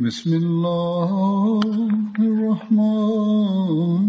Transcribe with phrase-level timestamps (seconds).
[0.00, 1.60] بسم الله
[2.18, 3.99] الرحمن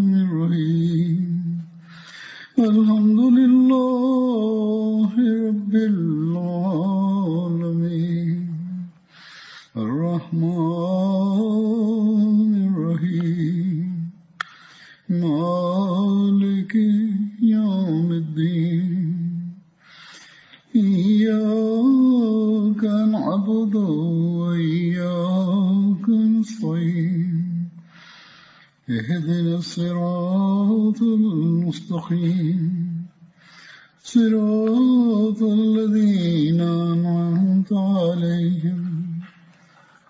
[37.62, 39.22] أنعمت عليهم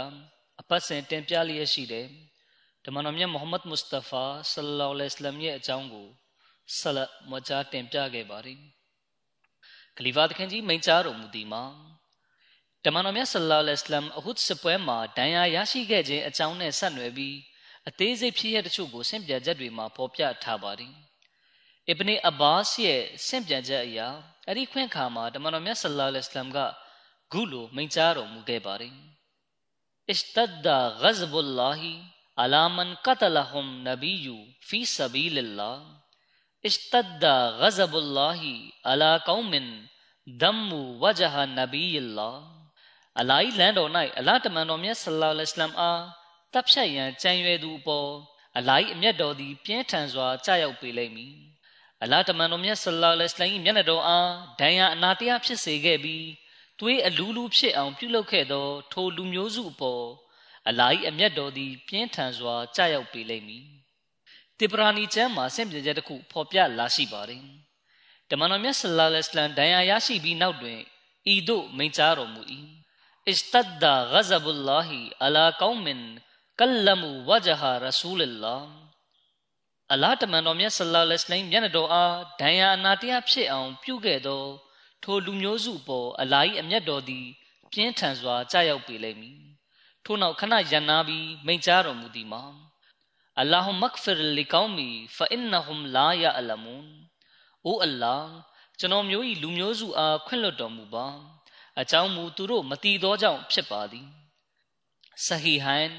[21.90, 24.08] အစ်ဘနီအဘာ့စ်ရဲ့ဆင့်ပြန်ချက်အရာ
[24.46, 26.58] အဲ့ဒီခွင့်ခါမှာတမန်တော်မြတ်ဆလ္လာလဟ်အလัยဟိက
[27.32, 28.94] ဂုလိုမိန့်ကြားတော်မူခဲ့ပါတယ်
[30.10, 31.92] အစ်တဒ်ဒါဂဇဘุลလာဟီ
[32.42, 34.36] အလာမန်ကတလဟွမ်နဘီယူ
[34.68, 35.72] ဖီဆဘီလလာ
[36.66, 38.54] အစ်တဒ်ဒါဂဇဘุลလာဟီ
[38.90, 39.66] အလာကောမင်
[40.42, 42.30] ဒမ်မူဝဂျဟာနဘီယလာ
[43.20, 46.02] အလာဤလန်တော်၌အလာတမန်တော်မြတ်ဆလ္လာလဟ်အလัยဟိအား
[46.52, 48.10] တပ်ဖြတ်ရန်ကြံရွယ်သူအပေါ်
[48.58, 51.34] အလာဤအမျက်တော်သည်ပြင်းထန်စွာကြာရောက်ပေလိမ့်မည်
[52.02, 56.26] အလာတမန်တော်မြတ်ဆလောလ္လဟ်အလိုင်းမျက်နှာတော်အားဒဏ်ရာအနာတရားဖြစ်စေခဲ့ပြီး
[56.80, 60.04] သွေးအလူးလူးဖြစ်အောင်ပြုလုပ်ခဲ့သော ထိုလူမျိုးစုအပေါ်
[60.68, 63.64] အလာ၏အမျက်တော်သည် ပြင်းထန်စွာကြာရောက်ပေလိမ့်မည်။
[64.58, 67.42] တေပရာနီကျမ်းမှာဆင့်ပြေချက်တစ်ခုဖော်ပြလာရှိပါတယ်။
[68.30, 70.78] တမန်တော်မြတ်ဆလောလ္လဟ်အလိုင်းဒဏ်ရာရရှိပြီးနောက်တွင်
[71.32, 72.42] ဤသို့မိန့်ကြားတော်မူ၏။
[73.32, 74.88] استدى غضب الله
[75.22, 75.86] على قوم
[76.60, 78.87] كلموا وجه رسول الله
[79.92, 84.44] အလာကောမင်ကလမူဝဂျဟာရဆူလလာအလာတမန်တော်မြတ်ဆလ္လာလဟ်အလိုင်းမျက်နှာတော်အားဒဏ်ရာအနာတရားဖြစ်အောင် ပြုခဲ့သော
[85.02, 87.26] ထိုလူမျိုးစုပေါ်အလာဟ်အမျက်တော်သည်
[87.72, 89.40] ပြင်းထန်စွာကြာရောက်ပေလိမ့်မည်
[90.04, 92.44] ထို့နောက်ခဏယန္နာပြီးမိန့်ကြားတော်မူသည်မှာ
[93.40, 96.88] အလ္လာဟူမဂ်ဖီရလီကောမီဖအင်နဟွမ်လာယအလမွန်
[97.64, 98.16] အိုအလ္လာ
[98.78, 101.06] ကျွန်တော်မျိုး၏လူမျိုးစုအားခွင့်လွှတ်တော်မူပါ
[101.80, 104.06] အကြောင်းမူသူတို့မတီသောကြောင့်ဖြစ်ပါသည်
[105.26, 105.90] ဆဟီဟန်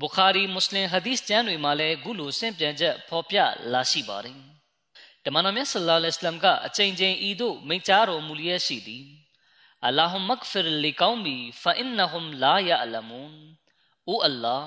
[0.00, 3.38] ဘူခါရီမွတ်စလင်ဟဒီစ်ကျမ်းတွေမှာလည်းခုလိုဆင့်ပြန်ချက်ဖော်ပြ
[3.72, 4.38] လာရှိပါတယ်
[5.24, 9.04] တမန်တော်မြတ်ဆလ္လာလဟ်အလัยဟ်ကအချိန်ချင်းဤသို့မိန့်ကြားတော်မူလျက်ရှိသည်
[9.86, 13.34] အလာဟူမဂ်ဖီရလီကောမီဖအင်နဟွမ်လာယအလမွန်
[14.08, 14.58] အိုအလ္လာ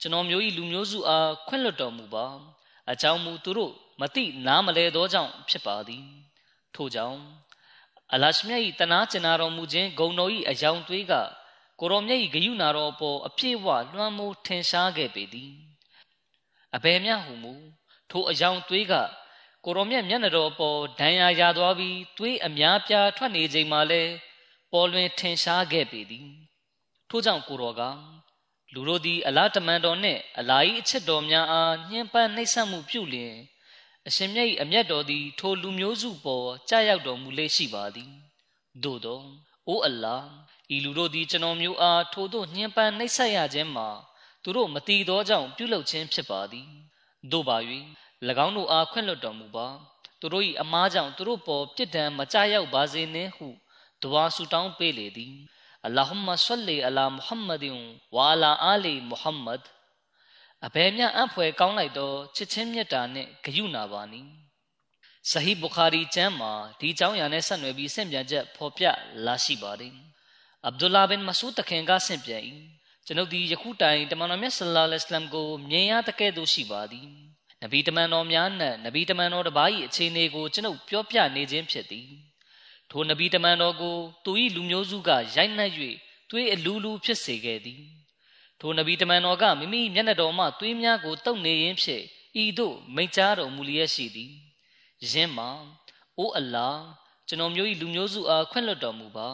[0.00, 2.26] ကျွန်တော်မျိုး၏လူမျိုးစုအားခွင့်လွှတ်တော်မူပါ
[2.90, 6.04] အကြောင်းမူသူတို့မသိနားမလဲသောကြောင့်ဖြစ်ပါသည်
[6.74, 7.20] ထို့ကြောင့်
[8.12, 11.12] အလရှမြတ်၏တနာကျင်နာတော်မူခြင်းဂုံတော်၏အယောင်သွေးက
[11.82, 15.52] ကိုရောမြတ်၏ဂယုနာတော်အပေါ်အပြည့်ဝလွှမ်းမိုးထင်ရှားခဲ့ပေသည်
[16.76, 17.54] အဘယ်မျှဟုမူ
[18.10, 18.94] ထိုအယောင်သွေးက
[19.64, 24.02] ကိုရောမြတ်မျက်နှာတော်အပေါ်ဒဏ်ရာရသွားပြီးသွေးအများပြားထွက်နေချိန်မှာလဲ
[24.72, 26.28] ပေါ်လွင်ထင်ရှားခဲ့ပေသည်
[27.08, 27.82] ထို့ကြောင့်ကိုရောက
[28.72, 33.34] လူတို့သည် အလားတမန်တော်နှင့်အလာ၏အချက်တော်များအားညှဉ်းပန်းနှိပ်စက်မှုပြုလျင်
[34.06, 38.12] အရှင်မြတ်၏အမျက်တော်သည် ထိုလူမျိုးစုပေါ်ကြာရောက်တော်မူလေရှိပါသည်
[38.82, 39.20] သို့သော
[39.68, 40.16] အိုအလ္လာ
[40.74, 43.88] ဤလူတို့သည်ကျွန်တော်မျိုးအားထိုသို့ညှဉ်းပန်းနှိပ်စက်ရခြင်းမှာ
[44.42, 46.68] သူတို့မတီသောကြောင့်ပြုလုပ်ခြင်းဖြစ်ပါသည်
[47.32, 47.56] တို့ပါ၍၎
[48.46, 49.66] င်းတို့အားခွင့်လွှတ်တော်မူပါ
[50.20, 53.48] သူတို့၏အမားကြောင့်သူတို့ပေါ်ပြစ်ဒဏ်မကြရောက်ပါစေနှင့်ဟု
[54.02, 55.34] ဒွါဆူတောင်းပေးလေသည်
[55.84, 57.78] အလ္လာဟุမ္မဆလ္လီအလာမုဟမ္မဒင်
[58.16, 59.64] ဝါလာအာလီမုဟမ္မဒ်
[60.66, 64.20] အဘယ်မျှအံ့ဖွယ်ကောင်းလိုက်သောချစ်ချင်းမြတ်တာနှင့်ဂယုဏပါနီ
[65.30, 68.84] ဆဟီဘူခါရီကျမ်းမှာဒီအကြောင်းအရာနဲ့ဆက်နွယ်ပြီးဆင့်ပြန်ချက်ဖော်ပြ
[69.26, 70.11] လာရှိပါတယ်
[70.66, 72.42] အဗ်ဒူလာဘင်မဆူတခင်ကဆင့်ပြန်၏
[73.06, 77.08] ကျွန်ုပ်သည်ယခုတိုင်တမန်တော်မြတ်ဆလ္လာလဟ်အလัยဟ်ကိုမြင်ရတကဲ့သို့ရှိပါသည်
[77.62, 82.08] နဗီတမန်တော်များနှင့်နဗီတမန်တော်တစ်ပါး၏အခြေအနေကိုကျွန်ုပ်ပြောပြနေခြင်းဖြစ်သည်
[82.90, 85.70] ထိုနဗီတမန်တော်ကိုသူ၏လူမျိုးစုကရိုက်နှက်၍
[86.30, 87.82] သွေးအလူလူဖြစ်စေခဲ့သည်
[88.60, 92.04] ထိုနဗီတမန်တော်ကမိမိမျက်နှာတော်မှသွေးများကိုတုပ်နေရင်းဖြင့်
[92.42, 94.32] ဤသို့မိန့်ကြားတော်မူလျက်ရှိသည်
[95.10, 95.50] ယင်းမှာ
[96.18, 96.68] အိုအလ္လာ
[97.28, 99.30] ကျွန်တော်မျိုး၏လူမျိုးစုအားခွင့်လွှတ်တော်မူပါ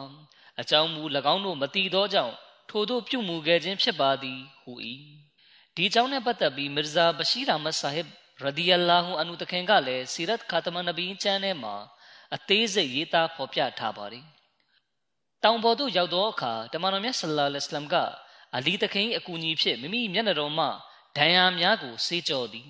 [0.59, 1.03] အကြောင်းမူ၎
[1.33, 2.35] င်းတို့မတိသောကြောင့်
[2.69, 4.71] ထိုတို့ပြုမူခဲ့ခြင်းဖြစ်ပါသည်ဟူ၏
[5.75, 8.07] ဒီအကြောင်းနဲ့ပတ်သက်ပြီးမီဇာဘရှိရာမတ်ဆာဟစ်
[8.41, 11.75] ရဒီအလာဟူအနုတခင်ကလည်းစီရတ်ခါတမနဘီကျမ်းထဲမှာ
[12.35, 14.25] အသေးစိတ်ရေးသားဖော်ပြထားပါတယ်
[15.43, 17.95] တောင်ပေါ်သို့ရောက်သောအခါတမန်တော်မြတ်ဆလ္လာလဟ်အလัยဟ်က
[18.55, 20.65] အလီတခင်အကူအညီဖြင့်မိမိမျက်နှာတော်မှ
[21.17, 22.69] ဒဏ်ရာများကိုဆေးကြောသည်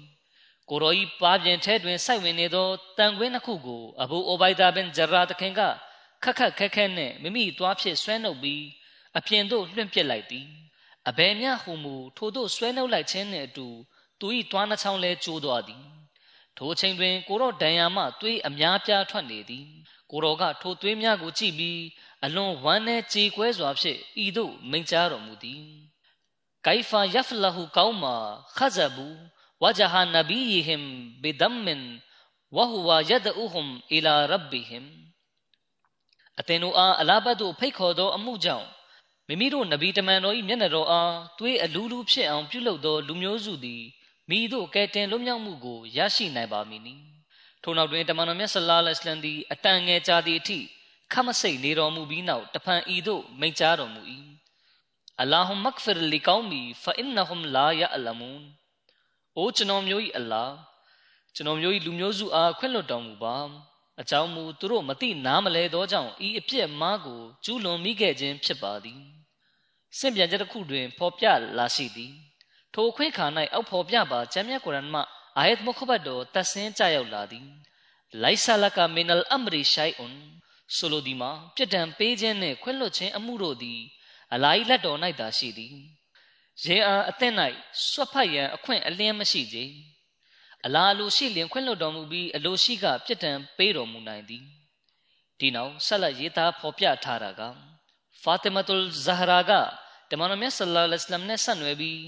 [0.69, 5.61] ကိုရောဤပါပြင်ထဲတွင်စိုက်ဝင်နေသောတန်ခွင်းနှစ်ခုကိုအဘူအိုဘိုင်ဒါဘင်ဂျရာတခင်က
[6.23, 8.63] ခက်ခက်ခဲခဲနှင့်မိမိသွားဖြစ်ဆွဲနှုတ်ပြီး
[9.17, 10.47] အပြင်သို့လွှင့်ပစ်လိုက်သည်
[11.09, 13.67] အဘယ်မျှဟုမူထိုသို့ဆွဲနှုတ်လိုက်ခြင်းနှင့်အတူ
[14.19, 15.83] သူ၏တွားနှချောင်းလဲကျိုးသွားသည်
[16.57, 19.67] ထိုချိန်တွင် ကိုရောဒံယာမှသွေးအများပြားထွက်နေသည်
[20.11, 21.79] ကိုရောကထိုသွေးများကိုကြည့်ပြီး
[22.25, 25.63] အလွန်ဝမ်းနည်းကြေကွဲစွာဖြင့်ဤသို့မိန့်ကြားတော်မူသည်
[26.65, 28.15] ကိုင်ဖာယဖလဟူကောင်းမာ
[28.57, 29.07] ခဇဘူ
[29.61, 30.83] ဝဂျဟာနဘီယဟင်
[31.21, 31.83] ဘီဒမ်မင်
[32.55, 34.87] ဝဟူဝါယဒအူဟွမ်အီလာရဘ်ဘီဟင်
[36.39, 38.67] အသင်တို့အားအလာဘတ်တို့ဖိတ်ခေါ်သောအမှုကြောင့်
[39.27, 43.83] မိမိတို့နဗီတမန်တော်၏မျက်နှာတော်အားသွေးအလူးလူးဖြစ်အောင်ပြုလုပ်သောလူမျိုးစုသည်
[44.29, 46.95] မိတို့ကဲတင်လွတ်မြောက်မှုကိုရရှိနိုင်ပါမည်နီ
[47.63, 50.59] ထို့နောက်တွင်တမန်တော်မြတ်ဆလာလဟ်အလัยဟ်သည်အတန်ငယ်ကြာသည့်အထိ
[51.13, 54.01] ခမစိတ်နေတော်မူပြီးနောက်တဖန်ဤသို့မိန့်ကြားတော်မူ၏
[55.21, 58.41] အလာဟူမဂ်ဖရလီကောင်းမီဖအင်နဟွမ်လာယအလမူန်
[59.37, 60.45] အိုကျွန်တော်မျိုး၏အလာ
[61.35, 63.35] ကျွန်တော်မျိုး၏လူမျိုးစုအားခွင့်လွှတ်တော်မူပါ
[64.01, 69.01] အကြောင်းမူသူတို့မသိနားမလဲသောကြောင့်ဤအပြစ်မှားကိုကျူးလွန်မိခဲ့ခြင်းဖြစ်ပါသည်
[69.97, 71.25] စင့်ပြန်ချက်တစ်ခုတွင် ဖော်ပြ
[71.57, 72.13] လာရှိသည်
[72.73, 75.01] ထိုခွင့်ခါ၌အောက်ဖော်ပြပါကျမ်းမြတ်ကုရ်အန်မှ
[75.37, 77.47] အာယတ်မုခဘတ်တော်တဆင်းကြရောက်လာသည်
[78.21, 80.15] လိုက်ဆာလကမင်အလ်အမရီရှိုင်အွန်
[80.75, 83.79] ဆိုလိုဒီမှာပြစ်ဒဏ်ပေးခြင်းနှင့်ခွင့်လွှတ်ခြင်းအမှုတို့သည်
[84.33, 85.75] အလာဟ်လက်တော်၌သာရှိသည်
[86.63, 87.35] ရေအားအသင့်၌
[87.89, 89.57] ဆွတ်ဖတ်ရန်အခွင့်အလင်းမရှိကြ
[90.65, 94.43] အလာလိုရှိလျင်ခွင့်လွှတ်တော်မူပြီးအလိုရှိကပြစ်ဒဏ်ပေးတော်မူနိုင်သည်
[95.39, 97.41] ဒီနောက်ဆက်လက်ရေးသားဖော်ပြထားတာက
[98.21, 99.51] ဖာတီမာတူလ်ဇဟရာက
[100.09, 102.01] တမန်တော်မြတ်ဆလ္လာလဟ်အလัยဟ်နဲ့ဆက်နွယ်ပြီး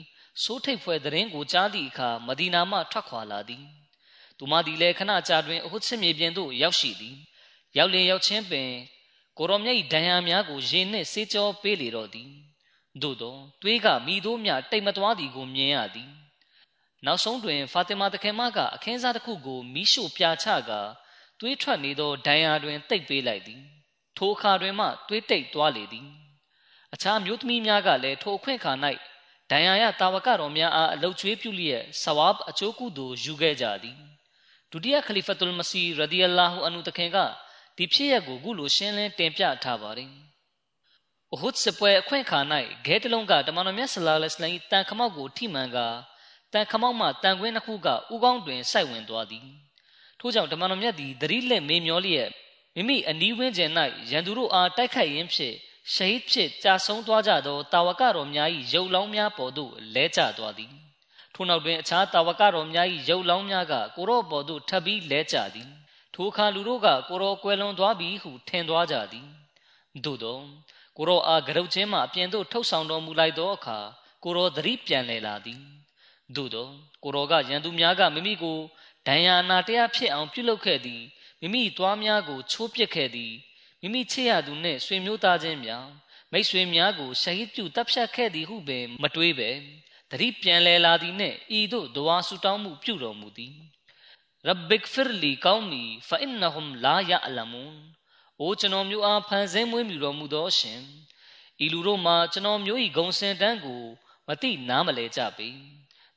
[0.43, 3.63] စိုးထိတ်ဖွယ်သတင်းကိုကြားသည့်အခါမဒီနာမှထွက်ခွာလာသည်
[4.37, 7.17] သူမသည်လည်းခဏကြာတွင်အဟုတ်စစ်မြေပြင်သို့ရောက်ရှိသည်
[7.77, 8.69] ရောက်လျင်ရောက်ချင်းပင်
[9.37, 12.29] ကိုရောမြတ်၏ဒဏ်ရာများကိုရေနှင့်ဆေးကြောပေးလေတော့သည်
[13.01, 16.11] သို့သောသွေးကမိတို့မြတိတ်မသွားသည်ကိုမြင်ရသည်
[17.05, 20.71] နောက်ဆုံးတွင်ဖာတင်မာတခင်မကအခင်းစားတစ်ခုကိုမိရှို့ပြချက
[21.39, 23.61] သွေးထွက်နေသောဒဏ်ရာတွင်တိတ်ပေးလိုက်သည်
[24.17, 26.07] ထိုအခါတွင်မှသွေးတိတ်သွားလေသည်
[26.93, 28.73] အခြားမျိုးသမီးများကလည်းထိုအခွင့်အခါ၌
[29.51, 33.97] ဒဏ်ရာရတာဝကတော်များအားအလုတ်ကျွေးပြုလျက်ဆဝါဘ်အကျိုးကုသိုလ်ယူခဲ့ကြသည်
[34.71, 37.17] ဒုတိယခလီဖတ်တူလ်မစီရဒီအလာဟူအန်ဟူတခင်က
[37.77, 40.09] ဒီဖြစ်ရပ်ကိုခုလိုရှင်းလင်းတင်ပြထားပါတယ်။
[41.33, 42.39] အဟုတ်စပွဲအခွင့်ခါ၌
[42.85, 45.77] ဂဲတလုံးကတမန်တော်မြတ်ဆလာလစ်လန်၏တန်ခမောက်ကိုထိမှန်က
[46.53, 47.93] တန်ခမောက်မှတန်ခွင်းတစ်ခုကဥ
[48.23, 49.45] ကောင်းတွင်စိုက်ဝင်သွားသည်။
[50.19, 52.29] ထို့ကြောင့်တမန်တော်မြတ်သည်သတိလက်မေမျောလျက်
[52.75, 53.71] မိမိအနီးဝန်းကျင်၌
[54.11, 55.55] ရန်သူတို့အားတိုက်ခိုက်ရင်းဖြင့်
[55.93, 60.71] ရှဟီဒ်ဖြစ်ကြာဆုံးသွားကြသောတာဝကတော်များ၏ရုပ်လောင်းများပေါ်သို့လဲကျသွားသည်
[61.33, 65.69] ထို့နောက်တွင်အခြားတာဝကတော်များ၏ရုပ်လောင်းများကကိုရော့ပေါ်သို့ထပ်ပြီးလဲကျသည်
[66.15, 69.27] ထိုအခါလူတို့ကကိုရောကွယ်လွန်သွားပြီဟုထင်သွားကြသည်
[70.05, 70.37] သို့သော
[70.97, 73.79] ကိုရောအားကြုတ်ချင်းမှအပြင်သို့ထုတ်ဆောင်တော်မူလိုက်သောအခါ
[74.23, 75.80] ကိုရောသတိပြန်လည်လာသည်
[76.35, 76.69] သို့သော
[77.03, 78.59] ကိုရောကရန်သူများကမိမိကို
[79.07, 81.01] ဒဏ်ရာနာတရားဖြစ်အောင်ပြုလုပ်ခဲ့သည်
[81.41, 83.33] မိမိသွားများကိုချိုးပစ်ခဲ့သည်
[83.81, 85.87] မိမိချစ်ရသူနှင့်ဆွေမျိုးသားချင်းများ
[86.31, 89.49] မိတ်ဆွေများကိုရှဟီဒ်ပြုတပ်ဖြတ်ခဲ့သည်ဟုပင်မတွေးပဲ
[90.11, 93.55] တတိပြန်လဲလာသည်နှင့်ဤသို့ဒဝါဆူတောင်းမှုပြုတော်မူသည်
[94.45, 97.75] ရဘ်ဘစ်ဖီလီကောင်းမီဖအင်နဟွမ်လာယအလမွန်
[98.39, 100.81] အိုကျွန်တော်မျိုးအားဖန်ဆင်းမွေးမြူတော်မူသောရှင်
[101.63, 103.83] ဤလူတို့မှာကျွန်တော်မျိုး၏ဂုံစင်တန်းကို
[104.27, 105.49] မတိနားမလဲကြပေ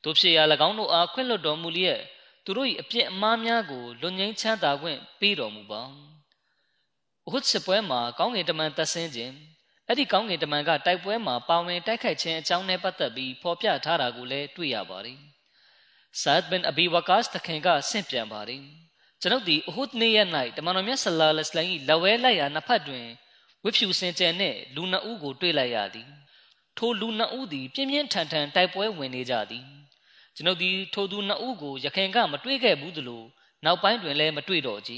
[0.05, 1.99] တို့ဖြစ်ရာ၎င်းတို့အားခွင့်လွှတ်တော်မူလျက်
[2.45, 5.81] သူတို့၏အပြစ်အမှားများကိုလွန်ငင်းချမ်းသာခွင့်ပေးတော်မူပါ။
[7.33, 9.33] ဥဟ်စစ်ပွဲမှာကောင်းကင်တမန်သက်ဆင်းခြင်း
[9.87, 15.19] အဲ့ဒီကောင်းကင်တမန်ကတိုက်ပွဲမှာပါဝင်တိုက်ခိုက်ခြင်းအကြောင်းနဲ့ပတ်သက်ပြီးဖော်ပြထားတာကိုလည်းတွေ့ရပါတယ်။
[16.21, 18.61] ဆာဒ်ဘင်အဘီဝကာစ်တခင်ကဆင့်ပြန်ပါတယ်။
[19.21, 23.05] ကျွန်ုပ်ဒီဥဟ်နေ့ရက်၌တမန်တော်မြတ်ဆလာလစ်လိုင်း၏လက်ဝဲလိုက်ရာနှစ်ဖက်တွင်
[23.63, 26.07] ဝိဖြူစင်ကြယ်နှင့်လူနှစ်ဦးကိုတွေ့လိုက်ရသည်။
[26.77, 29.65] ထိုလူနှစ်ဦးသည်ပြင်းပြင်းထန်ထန်တိုက်ပွဲဝင်နေကြသည်။
[30.35, 33.23] ကျွန်ုပ်ဒီထိုသူနှစ်ဦးကိုရခင်ကမတွေ့ခဲ့ဘူးသလို
[33.65, 34.93] နောက်ပိုင်းတွင်လည်းမတွေ့တော့ကြ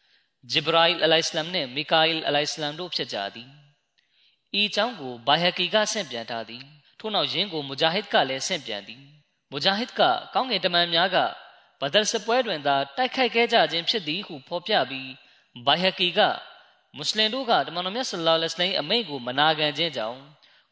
[0.50, 3.48] ။ဂျိဘရာအီလ်အလိုင်စလမ်နှင့်မီကာအီလ်အလိုင်စလမ်တို့ဖြစ်ကြသည်
[4.60, 6.62] ဤအကြောင်းကိုဘာဟကီကဆင့်ပြန်ထားသည်
[6.98, 9.02] ထို့နောက်ယင်းကိုမူဂျာဟစ်ကလည်းဆင့်ပြန်သည်
[9.50, 10.00] မူဂျာဟစ်က
[10.34, 11.16] ကောင်းငင်တမန်များက
[11.80, 15.10] ဘဒရ်စပွဲတွင်သာတိုက်ခိုက်ခဲ့ကြခြင်းဖြစ်သည်ဟုဖော်ပြပြီး
[15.66, 16.20] ဘာဟကီက
[16.96, 20.20] မွတ်စလင်တို့ကတမန်တော်မြတ်ဆလ္လာလဟ်အလိုင်းအမိန့်ကိုမနာခံခြင်းကြောင့်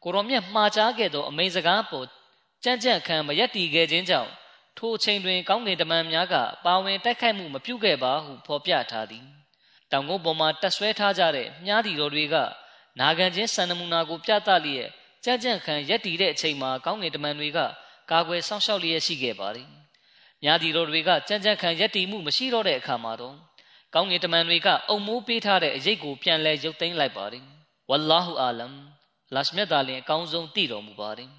[0.03, 2.07] ကိုရောမြတ်မှားချခဲ့သောအမိန့်စကားပေါ်
[2.63, 4.31] ကြံ့ကြံ့ခံမရက်တီခဲ့ခြင်းကြောင့်
[4.77, 6.35] ထိုအချိန်တွင်ကောင်းကင်တမန်များက
[6.65, 9.25] ပါဝင်တိုက်ခိုက်မှုမပြုခဲ့ပါဟုဖော်ပြထားသည်
[9.91, 12.35] တောင်ကုန်းပေါ်မှတက်ဆွဲထားကြတဲ့မြားတီတော်တွေက
[12.99, 14.89] နာခံခြင်းစံနမူနာကိုပြသလျက်
[15.23, 17.59] ကြံ့ကြံ့ခံရက်တီတဲ့အချိန်မှာကောင်းကင်တမန်တွေက
[18.11, 19.69] ကာကွယ်စောင့်ရှောက်လျက်ရှိခဲ့ပါသည်
[20.43, 23.35] မြားတီတော်တွေကကြံ့ကြံ့ခံရက်တီမှုမရှိတော့တဲ့အခါမှာတော့
[23.93, 27.43] ကောင်းကင်တမန်တွေကအုံမိုးပေးထားတဲ့အရေးကိုပြန်လဲရုပ်သိမ်းလိုက်ပါတယ်
[27.89, 28.73] ဝလာဟူအာလမ်
[29.33, 31.29] လာရှမြတ်သားလင်အကောင်းဆုံးသိတော်မူပါတယ်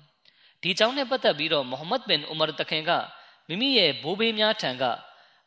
[0.62, 2.90] ဒီကြောင့်နဲ့ပတ်သက်ပြီးတော့မုဟမ္မဒ်ဘင်ဥမာတခင်က
[3.49, 4.85] မိမိရဲ့ဘိုးဘေးများထံက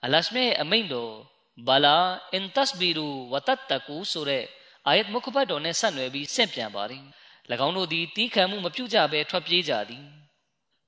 [0.03, 1.13] အလရှမြရဲ့အမိန့်တော်
[1.67, 1.97] ဘလာ
[2.33, 4.45] အင်တစဘီရူဝတတကူဆိုတဲ့
[4.87, 7.03] အာယတ်မုခဘတ်တော်နဲ့ဆက်နွယ်ပြီးဆင့်ပြန်ပါတယ်၎
[7.67, 10.05] င်းတို့သည်တီးခံမှုမပြုကြဘဲထွက်ပြေးကြသည်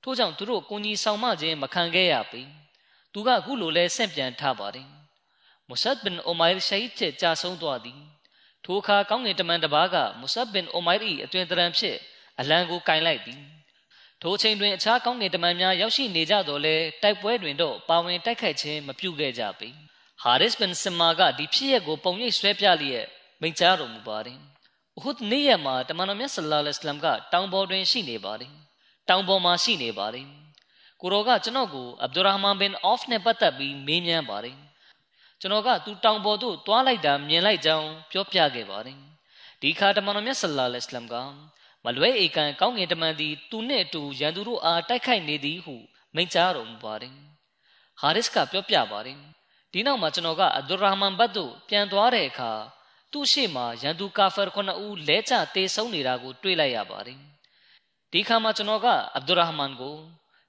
[0.02, 2.42] ထို့ကြောင့်သူတို့ကိုကြီးဆောင်မခြင်းမခံခဲ့ရပေ
[3.12, 4.88] သူကအခုလိုလဲဆင့်ပြန်ထားပါတယ်
[5.68, 8.00] မုဆတ်ဘင်အိုမိုင်ရှိတ်ချကြာဆုံးသွားသည်
[8.64, 11.96] ထိုအခါကောင်းငင်တမန်တစ်ပါးကမုဆတ်ဘင်အိုမိုင်၏အတွင်တရံဖြစ်
[12.40, 13.42] အလံကိုကင်လိုက်သည်
[14.22, 19.68] ထိုအချိန်တွင်အခြားကောင်းငင်တမန်များရောက်ရှိနေကြတော့လဲတိုက်ပွဲတွင်တော့ပါဝင်တိုက်ခိုက်ခြင်းမပြုခဲ့ကြပေ
[20.22, 23.06] ဟာရစ်ဘင်စမာကဒီဖြစ်ရပ်ကိုပုံရိပ်ဆွဲပြလျက်
[23.40, 24.38] မိန့်ကြားတော်မူပါတယ်။
[24.96, 28.52] ဥဟုဒ်နေ့ရက်မှာတမန်တော်မြတ်ဆလ္လာလဟ်အလัยဟ်ကတောင်ပေါ်တွင်ရှိနေပါတယ်။
[29.08, 30.26] တောင်ပေါ်မှာရှိနေပါတယ်။
[31.00, 34.56] ကိုရောကကျွန်တော်ကိုအဗ်ဒူရာဟ်မန်ဘင်အော့ဖ်နဲ့ပတ်သက်ပြီးမေးမြန်းပါတယ်။
[35.40, 38.98] ကျွန်တော်ကသူတောင်ပေါ်သို့တွားလိုက်တာမြင်လိုက်ကြောင်းပြောပြခဲ့ပါတယ်။
[39.62, 41.14] ဒီခါတမန်တော်မြတ်ဆလ္လာလဟ်အလัยဟ်က
[41.86, 45.74] မလွဲဧကန်ကောင်းငင်တမန်သည်သူနှင့်အတူရန်သူတို့အားတိုက်ခိုက်နေသည်ဟု
[46.14, 47.14] မိန့်ကြားတော်မူပါတယ်။
[48.00, 49.18] ဟာရစ်ကပြောပြပါတယ်။
[49.72, 52.52] ဒီနောက်မှာကျွန်တော်ကအဗ်ဒူရာဟ်မန်ဘတ်သို့ပြန်သွားတဲ့အခါ
[53.12, 57.18] သူ့ရှေ့မှာရန်သူကာဖာခုနှစ်ဦးလဲကျတေဆုံးနေတာကိုတွေ့လိုက်ရပါတယ်။
[58.12, 59.96] ဒီခါမှာကျွန်တော်ကအဗ်ဒူရာဟ်မန်ကို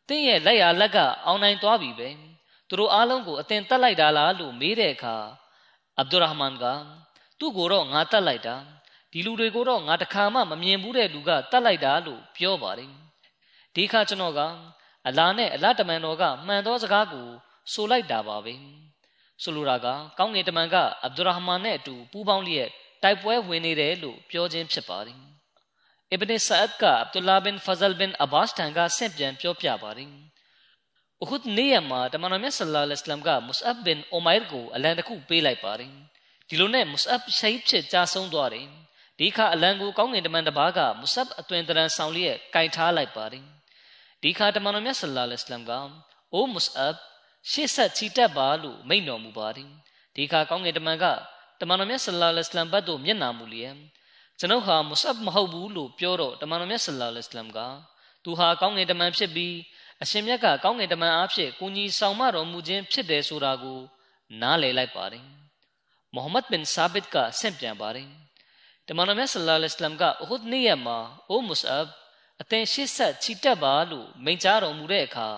[0.07, 2.09] တင့်ရဲ့လက်ရလက်ကအောင်နိုင်သွားပြီပဲ။
[2.67, 5.15] သူတို့အားလုံးကိုအတင်တက်လိုက်တာလားလို့မေးတဲ့အခါ
[5.97, 6.65] အဗ်ဒူရာဟ်မန်က
[7.39, 8.55] သူ့ကိုတော့ငါတက်လိုက်တာ
[9.17, 12.91] ဒီလူတွေကိုတော့ငါတခါမှမမြင်ဘူးတဲ့လူကတက်လိုက်တာလို့ပြောပါတယ်။
[13.75, 14.39] ဒီခါကျွန်တော်က
[15.07, 17.27] အလာနဲ့အလတမန်တော်ကမှန်သောစကားကို
[17.73, 18.53] ဆိုလိုက်တာပါပဲ။
[19.43, 22.69] ဆိုလိုတာကကောင်းငင်တမန်ကအဗ္ဒူရာဟ်မန်နဲ့အတူပူးပေါင်းလျက်
[23.03, 25.19] တိုက်ပွဲဝင်နေတယ်လို့ပြောခြင်းဖြစ်ပါတယ်။
[26.11, 30.09] အစ်ဘန်ဆာအဒ်ကအဗ္ဒူလာဘင်ဖဇလ်ဘင်အဘတ်ထံကဆင့်ပြန်ပြောပြပါတယ်။
[31.21, 35.91] ဥခုဒ်နေ့မှာတမန်တော်မြတ်ဆလ္လာလဟ်အလัยဟ်ကမုစအဘ်ဘင်အိုမိုင်ကိုအလံတစ်ခုပေးလိုက်ပါတယ်။
[36.49, 38.67] ဒီလိုနဲ့မုစအဘ်ရှိတ်ဖြစ်ကြာဆုံးသွားတယ်။
[39.19, 43.45] ဒီခါအလံကိုကောင်းကင်တမန်တစ်ပါးကမုဆပ်အသွင်တရန်ဆောင်လျက်ကင်ထားလိုက်ပါတယ်
[44.23, 45.71] ဒီခါတမန်တော်မြတ်ဆလ္လာလဟ်အလိုင်းမ်က
[46.33, 46.95] အိုမုဆပ်
[47.51, 49.69] ရှေ့ဆက်ချီတက်ပါလို့မိန့်တော်မူပါတယ်
[50.15, 51.05] ဒီခါကောင်းကင်တမန်က
[51.61, 53.75] တမန်တော်မြတ်ဆလ္လာလဟ်အလိုင်းမ်ဘတ်သို့မျက်နှာမူလျက်
[54.39, 57.59] ကျွန်ုပ်ဟာမုဆပ်မဟုတ်ဘူးလို့ပြောတော့တမန်တော်မြတ်ဆလ္လာလဟ်အလိုင်းမ်က
[58.23, 59.55] သူဟာကောင်းကင်တမန်ဖြစ်ပြီး
[60.03, 63.79] အရှင်မြတ်ကကောင်းကင်တမန်အားဖြင့်ကိုကြီးဆောင်မတော်မူခြင်းဖြစ်တယ်ဆိုတာကို
[64.41, 65.25] နားလည်လိုက်ပါတယ်
[66.13, 68.09] မိုဟမ္မဒ်ဘင်ဆာဘစ်ကဆင့်ပြန်ပါတယ်
[68.89, 70.97] တမန်တော်မြတ်ဆလ္လာလဟ်အလัยဟ်ကဥဟဒ်နေ့ရက်မှာ
[71.29, 71.87] အိုမုဆအဘ်
[72.41, 75.29] အသင်ရှေ့ဆက်ချီတက်ပါလို့မိန့်ကြားတော်မူတဲ့အခါ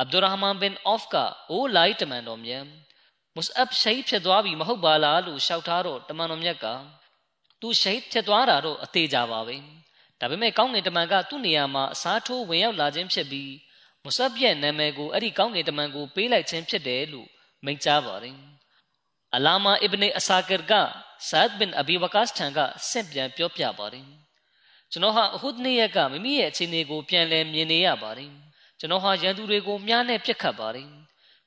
[0.00, 1.16] အဗ္ဒူရာဟ်မန်ဘင်အော့ဖ်က
[1.50, 2.64] အိုးလိုက်တမန်တော်မြတ်
[3.34, 6.66] မုစအပ်ရှိတ်ဖြစ်သွားပြီမဟုတ်ပါလားလို့ရှောက်ထားတော့တမန်တော်မြတ်က
[7.60, 9.56] သူရှိတ်ဖြစ်သွားတာတော့အသေးကြပါပဲ
[10.20, 13.52] ဒါပေမဲ့ကောင်းငင်တမန်ကသူ့နေရာမှာအစားထိုးဝင်ရောက်လာခြင်းဖြစ်ပြီး
[14.04, 17.28] မုဆပ်ရဲ့နာမည်ကိုအဲ့ဒီကောင်းငင်တမန်ကိုပေးလိုက်ခြင်းဖြစ်တယ်လို့
[17.64, 18.36] မိန့်ကြားပါတယ်
[19.36, 20.72] အလာမာအစ်ဘနီအဆာကာက
[21.28, 22.58] ဆာဒ်ဘင်အဘီဝကာစ်ထံက
[22.88, 24.06] ဆင့်ပြန်ပြောပြပါတယ်
[24.90, 28.30] ကျွန်တော်ဟာအဟုဒ်နေ့ရက်ကမိမိရဲ့အခြေအနေကိုပြန်လည်မြင်နေရပါတယ်
[28.78, 30.88] ကျွန်တော်ဟာရန်သူတွေကိုမြားနဲ့ပြစ်ခတ်ပါတယ်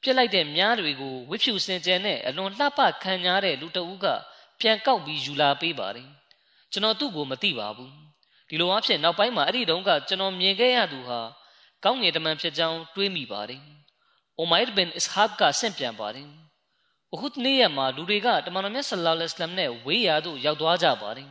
[0.02, 4.06] ပြစ်လိုက်တဲ့မြားတွေကိုဝိဖြူစင်ကြယ်နဲ့အလွန်လှပခံညားတဲ့လူတဦးက
[4.60, 6.10] ပြန်ကောက်ပြီးယူလာပေးပါတယ်
[6.72, 7.92] ကျွန်တော်သူ့ကိုမသိပါဘူး
[8.50, 11.20] ဒီလိုအဖြစ်နောက်ပိုင်းမှာအဲ့ဒီတုန်းကကျွန်တော်မြင်ခဲ့ရသူဟာ
[11.84, 13.62] ကောင်းငယ်တမန်ဖြစ်ကြောင်းတွေးမိပါတယ်
[14.38, 16.30] အိုမိုင်ဘင်အစ်ဟာဘ်ကဆင့်ပြန်ပါတယ်
[17.16, 21.30] ဥခုဒ်နေ့ရက်မှာလူတွေကတမန်တော်မြတ်ဆလ္လာလဟ်အလัยဟ်နဲ့ဝေးရာသို့ရောက်သွားကြပါတယ်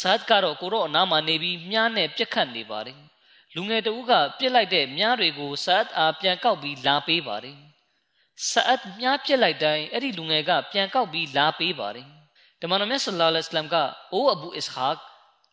[0.00, 2.98] ဆာဒ်ကတော့ကိုရောအနားမှာနေပြီးမြားနဲ့ပြက်ခတ်နေပါတယ်
[3.54, 7.56] လူငယ်တဦးကပြစ်လိုက်တဲ့မြားတွေကိုဆာအတ်အားပြန်ကောက်ပြီးလာပေးပါတယ်
[8.50, 12.06] ဆာအတ်မြားပြစ်လိုက်တိုင်းအဲ့ဒီလူငယ်ကပြန်ကောက်ပြီးလာပေးပါတယ်
[12.60, 13.76] တမန်တော်မြတ်ဆလ္လာလဟ်အလัยဟ်က
[14.12, 14.88] အိုးအဘူအစ်ဟာ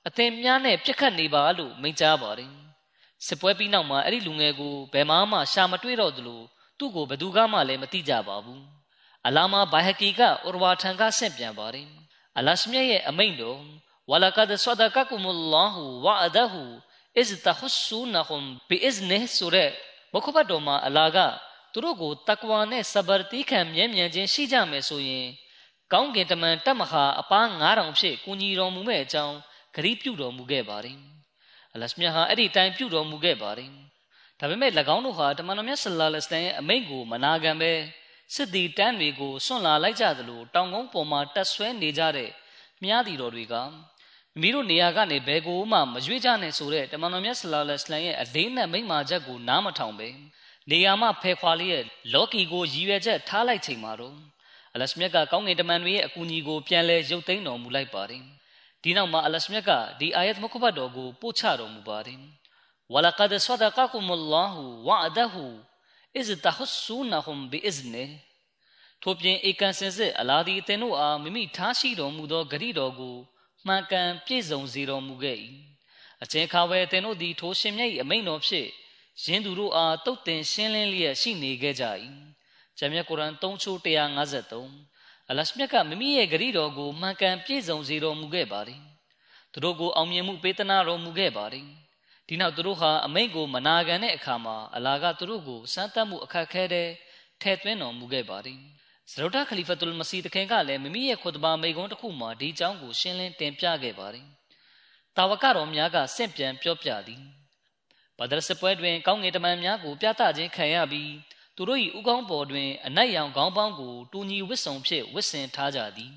[0.08, 2.52] အသင်မြားနဲ့ပြစ်ခတ်နေပါလို့မိန့်ကြားပါတယ်
[3.28, 6.42] စစ်ပွဲပြီးနောက်မှာအဲ့ဒီလူငယ်ကိုဘယ်မှမှရှာမတွေ့တော့သလို
[6.80, 8.64] သူ့ကိုဘယ်သူကမှလည်းမသိကြပါဘူး
[9.28, 11.88] အလာမာဘိုင်ဟကီကဥရဝါထံကဆင့်ပြန်ပါတယ်
[12.38, 13.60] အလရှမြရဲ့အမိန့်တော်
[14.12, 16.64] ဝလကဒ်ဆဒကကုမလ္လာဟူဝအဒဟူ
[17.22, 19.70] iz tahussunahum bi iznih ဆိုတဲ့
[20.14, 21.18] မခုဘတ်တော်မှာအလာက
[21.74, 25.28] သူတို့ကိုတကွာနဲ့စဘာတီးခံမြဲမြံခြင်းရှိကြမယ်ဆိုရင်
[25.94, 29.36] ကောင်းကင်တမန်တက်မဟာအပား9000ဖြစ်ကူညီတော်မူမဲ့အကြောင်း
[29.76, 31.00] ဂရီးပြုတော်မူခဲ့ပါတယ်
[31.74, 33.70] အလရှမြတ်ဟာအဲ့ဒီတိုင်ပြုတော်မူခဲ့ပါတယ်
[34.40, 37.72] ဒါပေမဲ့၎င်းတို့ဟာတမန်တော်မြတ်ဆလ္လာလဟ်အလိုင်းရဲ့အမိန့်ကိုမနာခံပဲ
[38.34, 42.32] စစ်သည်တန်းတွေကိုစွန့်လာလိုက်ကြသလိုတောင်ကုန်းပေါ်မှာတက်ဆွဲနေကြတဲ့
[42.84, 43.56] မြားတီတော်တွေက
[44.42, 50.08] မိမိတို့နေရာကနေဘယ်ကိုမှမရွေ့ကြနဲ့ဆိုတဲ့တမန်တော်မြတ်ဆလ္လာလဟ်အလိုင်းရဲ့အလေးနဲ့မိန့်မာချက်ကိုနားမထောင်ပဲ
[50.72, 54.16] နေရာမှဖယ်ခွာလေးရဲ့လော်ကီကိုရည်ရွယ်ချက်ထားလိုက်ချိန်မှာတော့
[54.74, 58.24] အလရှမြတ်ကကောင်းငင်တမန်တွေရဲ့အကူအညီကိုပြန်လဲရုပ်သိမ်းတော်မူလိုက်ပါတယ်
[58.84, 62.20] ဒီနောက်မှာအလရှမြတ်ကဒီအာယတ်မုခဘတ်တော်ကိုပို့ချတော်မူပါတယ်
[62.94, 65.46] ဝလကဒ်ဆဒကကုမလ္လာဟူဝအဒဟူ
[66.18, 68.06] အစ်တဟဆူနဟွမ်ဘီအစ်နေ
[69.02, 73.16] ထို့ပြင်ဧကန်စင်စစ်အလာဒီအသင်တို့အားမိမိထားရှိတော်မူသောဂရိတော်ကို
[73.66, 75.38] မှန်ကန်ပြည့်စုံစေတော်မူခဲ့၏
[76.24, 78.70] အချင်းခါဝဲအသင်တို့သည်ထိုရှင်မြတ်၏အမိန့်တော်ဖြင့်
[79.24, 81.86] ယင်းသူတို့အားတုတ်တင်ရှင်းလင်းလျက်ရှိနေခဲ့ကြ၏
[82.78, 88.82] ဂျမ်းမြတ်ကုရ်အန်3ချိုး153အလရှမြတ်ကမိမိရဲ့ဂရိတော်ကိုမှန်ကန်ပြည့်စုံစေတော်မူခဲ့ပါသည်
[89.52, 91.68] သူတို့ကိုအောင်မြင်မှုပေးသနာတော်မူခဲ့ပါသည်
[92.28, 96.88] ဒီနောက်သူတို့ဟာအမိန့်ကိုမနာခံတဲ့အခါမှာအလာကသူတို့ကိုစမ်းသပ်မှုအခက်ခဲတဲ့
[97.42, 98.60] ထဲ့သွင်းတော်မူခဲ့ပါသည်
[99.12, 104.28] ဇရုဒခလီဖတ်တူလ်မစီတခင်ကလည်းမိမိရဲ့ခွတ်ဘာမိကုံးတစ်ခုမှာဒီအကြောင်းကိုရှင်းလင်းတင်ပြခဲ့ပါသည်
[105.16, 107.22] တာဝကတော်များကစင့်ပြန်ပြောပြသည်
[108.20, 111.12] ဘဒရစပွဲတွင် ကောင်းငင်တမန်များကိုပြသခြင်းခံရပြီး
[111.56, 116.12] သူတို့၏ဥကောင်းပေါ်တွင်အနက်ရောင်ခေါင်းပေါင်းကိုတူညီဝစ်စုံဖြင့်ဝစ်ဆင်ထားကြသည်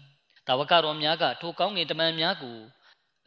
[0.47, 2.59] တာဝကတော်များကထိုကောင်းငင်တမန်များကို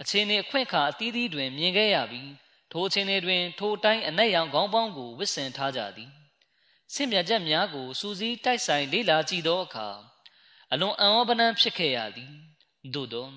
[0.02, 2.30] အချင်းနှင့်အခွင့်အခါအသီးသီးတွင်မြင်ခဲ့ရပြီး
[2.72, 6.12] ထိုအချင်းတွေတွင်ထိုတိုင်းအနက်ရောင်ခေါင်းပေါင်းကိုဝစ်ဆင်ထားကြသည်
[6.94, 9.88] ဆင့်မြတ်ချက်များကိုစူးစီးတိုက်ဆိုင်လေ့လာကြည့်သောအခါ
[10.72, 12.32] အလွန်အံ့ဩပနံဖြစ်ခဲ့ရသည်
[12.96, 13.28] သို့သော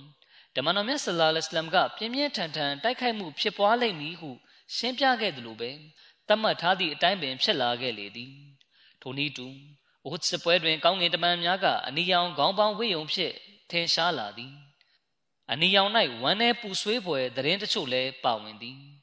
[0.57, 4.31] ဓမ္မတော်မြတ်ဆလ္လာလဟ်အလัยဟ်ကပြင်းပြင်းထန်ထန်တိုက်ခိုက်မှုဖြစ်ပွားလိမ့်မည်ဟု
[4.77, 5.71] ရှင်းပြခဲ့သလိုပဲ
[6.29, 8.33] တတ်မှတ်ထားသည့်အတိုင်းပင်ဖြစ်လာခဲ့လေသည်
[9.03, 9.47] ထိုနည်းတူ
[10.07, 13.35] အိုစစ်ပွဲတွင် ကောင်းငင်တမန်များကအနီရောင်ခေါင်းပေါင်းဝိယုံဖြင့်
[13.71, 14.53] ထင်ရှားလာသည်
[15.53, 15.91] အနီရောင်၌
[16.23, 18.94] ဝမ်း내ပူဆွေးပွဲသတင်းတချို့လည်းပါဝင်သည်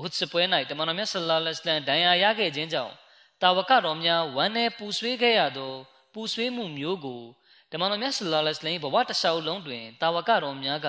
[0.02, 2.94] ။ဥဒ်စပွဲ၌တမန်တော်မြတ်ဆလ္လာလဟ်အလိုင်းဒဏ်ရာရခဲ့ခြင်းကြောင့်
[3.42, 5.72] တာဝကတော်များဝမ်းနည်းပူဆွေးခဲ့ရသော
[6.12, 7.22] ပူဆွေးမှုမျိုးကို
[7.72, 10.88] တမန်တော်မြတ်ဆလ္လာလဟ်အလိုင်းဘဝတစ်လျှောက်လုံးတွင်တာဝကတော်များက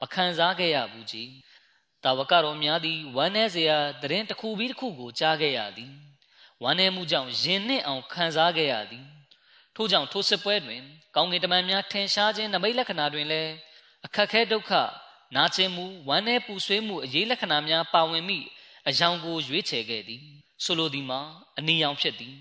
[0.00, 1.28] မခံစားခဲ့ရဘူးကြီး။
[2.04, 5.90] တာဝကတော်များသည်ဝမ်းနည်းစရာသတင်းတစ်ခုပြီးတစ်ခုကိုကြားခဲ့ရသည်။
[6.62, 9.04] ဝမ်းနည်းမှုကြောင့်ယဉ်နှင့်အောင်ခံစားခဲ့ရသည်။
[9.76, 10.82] ထို့ကြောင့်ထိုစစ်ပွဲတွင်
[11.16, 13.52] ကောင်းကင်တမန်များထင်ရှားခြင်းနမိတ်လက္ခဏာတွင်လည်း
[14.06, 14.72] အခက်ခဲဒုက္ခ
[15.34, 18.38] နာကျင်မှုဝမ်း내ပူဆွေးမှုအရေးလက္ခဏာများပါဝင်မိ
[18.88, 20.22] အယောင်ကိုရွေးချယ်ခဲ့သည်
[20.64, 21.20] ဆိုလိုသည်မှာ
[21.58, 22.36] အနီရောင်ဖြစ်သည်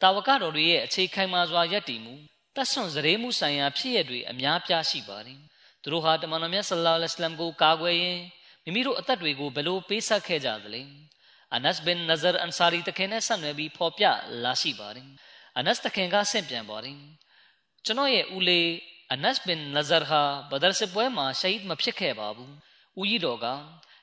[0.00, 2.14] တာဝကတော်တွေရဲ့အခြေခိုင်မာစွာယက်တည်မှု
[2.56, 5.40] တတ်ဆွန်စရေမှုဆိုင်ရာဖြစ်ရတွေအများပြားရှိပါသည်
[5.82, 8.22] သူတို့ဟာတမန်တော်မြတ်ဆလ္လာလဟ်အလัยဟ်ကိုကာကွယ်ရင်း
[8.64, 10.82] မိမိတို့အသက်တွေကိုဘယ်လိုပေးဆက်ခဲ့ကြသလဲ
[11.54, 14.04] အနတ်ဘင်နဇာအန်ဆာရီတခင်နဲ့ဆက်နွယ်ပြီးဖော်ပြ
[14.44, 15.08] လာရှိပါတယ်
[15.58, 16.96] အနတ်တခင်ကဆင့်ပြန်ပါတယ်
[17.84, 18.68] ကျွန်တော်ရဲ့ဦးလေး
[19.12, 22.52] အနတ်ဘင်နဇာဟာဘဒရ်စစ်ပွဲမှာရှဟီဒ်မဖြစ်ခဲ့ပါဘူး
[23.00, 23.46] ဦးကြီးတော်က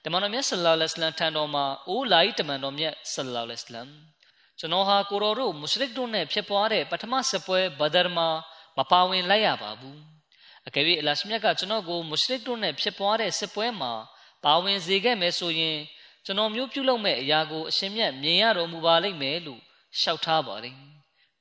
[0.04, 3.91] တမန်တော်မြတ်ဆလ္လာလဟ်အလัยဟ်ထံတော်မှာအိုးလိုက်တမန်တော်မြတ်ဆလ္လာလဟ်အလัยဟ်
[4.60, 8.28] ကျွန်တော်ဟာကိုရောတို့မုရှရစ်တို့နဲ့ဖြစ်ပွားတဲ့ပထမစစ်ပွဲဘဒရ်မှာ
[8.78, 10.00] မပါဝင်လိုက်ရပါဘူး
[10.67, 13.93] အကယ်၍အလရှမြတ်ကကျွန်တော်ကိုမုရှရစ်တို့နဲ့ဖြစ်ပွားတဲ့စစ်ပွဲမှာ
[14.45, 15.78] ပါဝင်စေခဲ့မယ်ဆိုရင်
[16.26, 19.62] ကျွန်တော်မျိုးပြုလုပ်မဲ့အရာကိုအရှင်မြတ်မြင်ရတော်မူပါလိမ့်မယ်လို့
[20.02, 20.76] ရှောက်ထားပါတယ်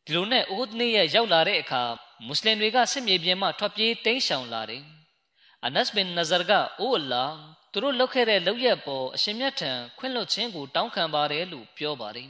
[0.05, 1.85] ဒီလိုနဲ့အိုဒ်နေ့ရဲ့ရောက်လာတဲ့အခါ
[2.27, 4.83] မွတ်စလင်တွေကစစ်မြေပြင်မှထွက်ပြေးတိမ်းရှောင်လာတယ်
[5.65, 7.25] အနတ်ဘင်နဇာကအိုအလာ
[7.73, 12.29] သူတို့လုပ်ခဲ့တဲ့လုပ်ရက်ပေါ်အရှင်မြတ်ထံခွင့်လွှတ်ခြင်းကိုတောင်းခံပါတယ်လို့ပြောပါတယ်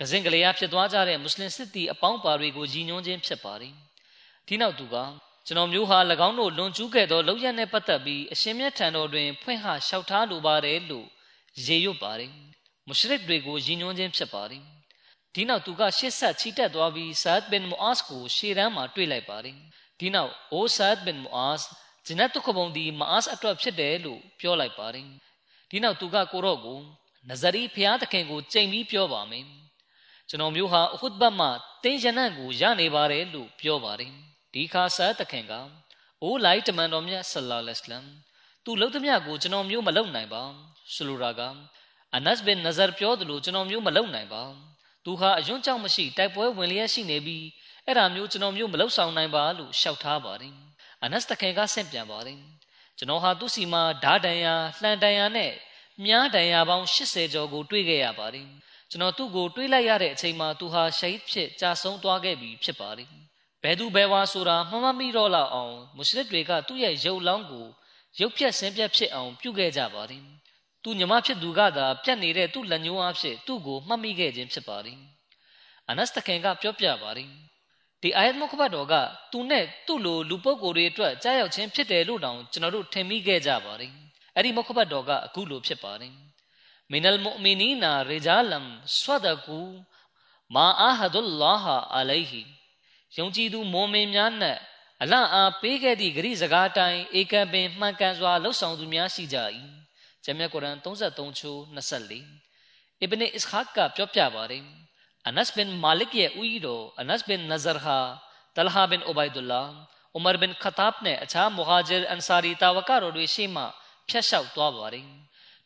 [0.00, 3.74] ကစင်ကလေးအားဖြစ်သွားကြတဲ့မွတ်စလင်စစ်သည်အပေါင်းပါတွေကိုကြီးညွှန်းခြင်းဖြစ်ပါတယ်
[4.46, 4.96] ဒီနောက်သူက
[5.46, 11.06] ကျွန်တော်မျိုးဟာ၎င်းတို့လွန်ကျူးခဲ့သောလောက်ရနဲ့ပတ်သက်ပြီးအရှင်မြတ်ထံတော်တွင်ဖွင့်ဟလျှောက်ထားလိုပါတယ်လို့
[11.66, 12.30] ရေရွတ်ပါတယ်
[12.86, 14.62] မုရှရစ်တွေကိုရည်ညွှန်းခြင်းဖြစ်ပါတယ်
[15.34, 19.56] ဒီနောက်သူကရှေ့ဆက်ချီတက်သွားပြီးဆာဒ်ဘင်မူအာစ်ကိုရှေ့တန်းမှာတွေ့လိုက်ပါတယ်
[20.00, 21.60] ဒီနောက်အိုဆာဒ်ဘင်မူအာစ်
[22.06, 25.08] ဂျနတ်တုခဘုံဒီမအာစ်အတွက်ဖြစ်တယ်လို့ပြောလိုက်ပါတယ်
[25.70, 26.78] ဒီနောက်သူကကိုရော့ကို
[27.28, 29.46] နဇရီဖျားသခင်ကိုကြိမ်ပြီးပြောပါမယ်
[30.28, 31.50] ကျွန်တော်မျိုးဟာအဟုတ်ဘတ်မှာ
[31.84, 34.12] တင်းရနန့်ကိုရနေပါတယ်လို့ပြောပါတယ်
[34.54, 35.52] ဒီခါဆာတခင်က
[36.22, 38.08] အိုးလိုက်တမန်တော်မြတ်ဆလ္လာလဟ်အလัยဟ်
[38.64, 40.42] သူလှုပ်သမျှကိုကျွန်တော်မျိုးမလုံနိုင်ပါ
[40.94, 41.40] ဆိုလိုတာက
[42.16, 44.42] အနတ်ဘင်နဇာပြောသလိုကျွန်တော်မျိုးမလုံနိုင်ပါ
[45.04, 47.44] သူဟာအယွန်းကြောင့်မရှိတိုက်ပွဲဝင်လျက်ရှိနေပြီး
[47.86, 50.54] အဲ့ဒါမျိုးကျွန်တော်မျိုးမလုံဆောင်နိုင်ပါလို့ရှောက်ထားပါတယ်
[51.02, 52.38] အနတ်တခင်ကဆင့်ပြန်ပါတယ်
[52.98, 55.52] ကျွန်တော်ဟာသူ့စီမှာဓာတန်ရာလှန်တန်ရာနဲ့
[56.04, 58.46] မြားတန်ရာပေါင်း80ကျော်ကိုတွေ့ခဲ့ရပါတယ်
[58.90, 63.08] ကျွန်တော်သူ့ကိုတွေးလိုက်ရတဲ့အချိန်မှာသူဟာရှိတ်ဖြစ်ကြာဆုံးသွားခဲ့ပြီဖြစ်ပါတယ်
[63.62, 67.66] ဘယ်သူဘယ်ဝါဆိုတာမှမမိတော့လောက်အောင်မွတ်စလစ်တွေကသူ့ရဲ့ရုပ်လောင်းကို
[68.20, 70.24] ရုပ်ဖြတ်ဆင်းပြတ်ဖြစ်အောင်ပြုခဲ့ကြပါတယ်။
[70.84, 74.98] သူညီမဖြစ်သူကသာပြတ်နေတဲ့သူ့လက်ညှိုးအားဖြင့်သူ့ကိုမှတ်မိခဲ့ခြင်းဖြစ်ပါတယ်။
[75.88, 77.28] အနတ်တခင်ကပြောပြပါတယ်။
[78.02, 78.94] ဒီအာယတ်မုခဘတ်တော်က
[79.32, 83.92] သူနဲ့သူ့လိုလူပုဂ္ဂိုလ်တွေအတွက်ကြားရောက်ခြင်းဖြစ်တယ်လို့တောင်ကျွန်တော်တို့ထင်မိခဲ့ကြပါတယ်။
[84.36, 86.14] အဲ့ဒီမုခဘတ်တော်ကအခုလိုဖြစ်ပါတယ်
[86.90, 88.68] မင်နလ်မုအ်မီနီနာရီဂျာလမ်
[88.98, 89.60] ဆွဒကူ
[90.54, 91.66] မာအာဟဒุลလာဟ
[91.96, 92.42] အလိုင်ဟီ
[93.16, 94.58] ယုံကြည်သူမွန်မင်များနဲ့
[95.02, 99.38] အလအားပေးခဲ့သည့်ဂရိစကားတိုင်းဧကပင်မှန်ကန်စွာလှုပ်ဆောင်သူများရှိကြ၏
[100.24, 104.64] ဂျမ်မြတ်ကုရ်အန်33ချိုး24အစ်ဘနအစ်ခါကပြောပြပါတယ်
[105.28, 107.98] အနတ်ဘင်မာလစ်ရဲ့ဦးကြီးတော်အနတ်ဘင်နဇာဟာ
[108.56, 109.62] တလဟာဘင်အိုဘိုင်ဒူလာ
[110.16, 113.62] ဥမာဘင်ခတာဘ်နဲ့အခြားမူဟာဂျီအန်ဆာရီတာဝကတော်တွေရှေ့မှ
[114.08, 115.06] ဖျက်လျှောက်သွားပါတယ်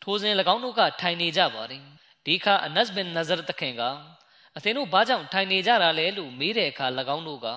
[0.03, 1.83] ထိုစဉ်၎င်းတို့ကထိုင်နေကြပါတယ်
[2.27, 3.83] ဒီခါအနတ်ဘင်နဇာတခင်က
[4.57, 7.49] အသင်တို့ဘာကြောင့်ထိုင်နေကြတာလဲလို့မေးတဲ့အခါ၎င်းတို့က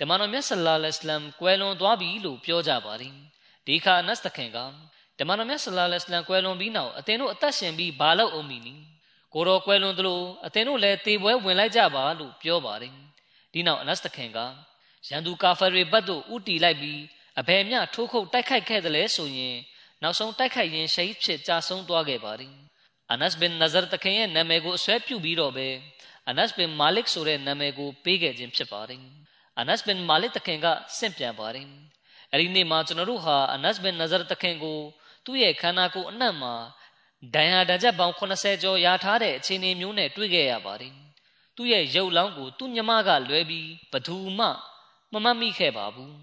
[0.00, 3.14] ဓမ္မတော်မြတ်ဆလ္လာလဟ်အလัยဟ်ကွယ်လွန်သွားပြီလို့ပြောကြပါတယ်
[3.66, 4.58] ဒီခါအနတ်တခင်က
[5.18, 8.74] ဓမ္မတော်မြတ်ဆလ္လာလဟ်အလัยဟ်ကွယ်လွန်ပြီးနောက်အသင်တို့အသက်ရှင်ပြီးဘာလို့အောင်မီနီ
[9.34, 12.92] ကိုတော်ကွယ်လွန်သလိုအသင်တို့လည်းတေပွဲဝင်လိုက်ကြပါလို့ပြောပါတယ်
[13.52, 14.38] ဒီနောက်အနတ်တခင်က
[15.08, 17.00] ရန်သူကာဖာတွေဘတ်တို့ဥတီလိုက်ပြီး
[17.40, 19.56] အဘယ်မျှထိုးခုတ်တိုက်ခိုက်ခဲ့တယ်လဲဆိုရင်
[20.02, 22.52] နောက်ဆုံးတိုက်ခိုက်ရင်ရှိတ်ဖြစ်ကြာဆုံးသွားခဲ့ပါတယ်
[23.12, 25.68] အနတ်ဘင်နဇာတခင်ရဲ့နာမည်ကိုအဆွဲပြုပြီးတော့ပဲ
[26.28, 29.00] အနတ်ဘင်မာလစ်ဆိုတဲ့နာမည်ကိုပေးခဲ့ခြင်းဖြစ်ပါတယ်
[29.60, 30.66] အနတ်ဘင်မာလစ်တခင်က
[30.98, 31.66] ဆင့်ပြန်ပါတယ်
[32.32, 34.78] အဲ့ဒီနေ့မှာကျွန်တော်တို့ဟာအနတ်ဘင်နဇာတခင်ကို
[35.26, 36.54] သူ့ရဲ့ခန္ဓာကိုယ်အနှံ့မှာ
[37.34, 40.94] ဒဏ်ရာဒဏ်ချက်ပေါင်း80ကျော်ရာထားတဲ့အခြေအနေမျိုးနဲ့တွေ့ခဲ့ရပါတယ်
[41.56, 44.46] သူ့ရဲ့ရုပ်လောင်းကိုသူ့ညမကလွဲပြီးဘသူမှ
[45.12, 46.14] မမတ်မိခဲ့ပါဘူး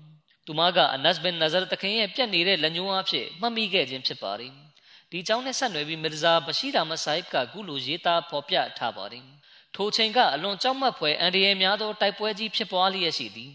[0.45, 4.53] သူမကအနတ်ဘင်နဇာတခင်ရဲ့ပြက်နေတဲ့လက်ညှိုးအဖြစ်မှတ်မိခဲ့ခြင်းဖြစ်ပါတယ်
[5.11, 9.25] ဒီကြောင့်နဲ့ဆက်နွယ်ပြီးမီရဇာဘရှိရာမဆိုင်ကကုလိုရေးသားဖော်ပြထားပါတယ်
[9.75, 13.51] ထိုချိန်ကအလွန်ကြောက်မက်ဖွယ်အန္တရာယ်များသောတိုက်ပွဲကြီးဖြစ်ပွားလျက်ရှိသည်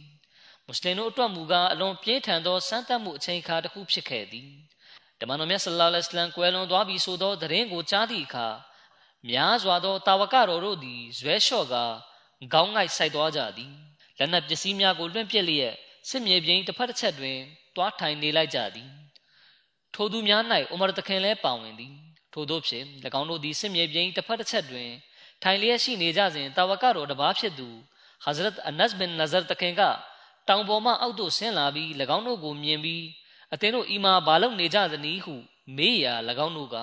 [0.66, 4.48] မွတ်စလင်တို့အတွက်မူကားအလွန်ပြင်းထန်သောစမ်းသပ်မှုအချိန်အခါတစ်ခုဖြစ်ခဲ့သည်
[5.20, 8.48] ဓမ္မတော်မြတ်ဆလ္လာလဟ်အလัยဟ်ကွယ်လွန်သွားပြီဆိုသောသတင်းကိုကြားသည့်အခါ
[9.28, 11.74] များစွာသောတာဝကတော်တို့သည်ဇွဲလျှော့က
[12.52, 13.72] ခေါင်းငိုက်ဆိုင်သွားကြသည်
[14.18, 15.74] လက်နက်ပစ္စည်းများကိုလွှင့်ပစ်လျက်
[16.09, 17.38] စစ်မြေပြင်တစ်ဖက်တစ်ချက်တွင်
[17.76, 18.88] တွားထိုင်နေလိုက်ကြသည်
[19.94, 21.94] ထိုသူများ၌ဥမရတခင်လည်းပါဝင်သည်
[22.33, 22.87] ထို့သောဖြင့်၎
[23.20, 24.90] င်းတို့သည်စစ်မြေပြင်တစ်ဖက်တစ်ချက်တွင်
[25.42, 27.68] ထိုင်လျက်ရှိနေကြစဉ်တာဝကတော်တပါးဖြစ်သူ
[28.24, 29.83] ဟဇရတ်အနတ်ဘင်နဇာတခင်က
[30.48, 33.04] တောင်ပေါ်မှအောက်သို့ဆင်းလာပြီး၎င်းတို့ကိုမြင်ပြီး
[33.54, 35.34] အသင်တို့ဤမှာဘာလုပ်နေကြသနည်းဟု
[35.76, 36.14] မေးရာ၎
[36.46, 36.76] င်းတို့က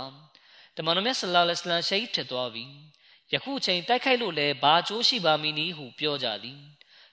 [0.75, 2.63] တမန်တော်မြတ်ဆလ္လာလဟ်အလัยဟ်ရှိတ်ဖြစ်သွားပြီ
[3.33, 6.59] ယခုချိန်တိုက်ခိုက်လို့လည်းဘာကျိုးရှိပါမည်နည်းဟုပြောကြသည်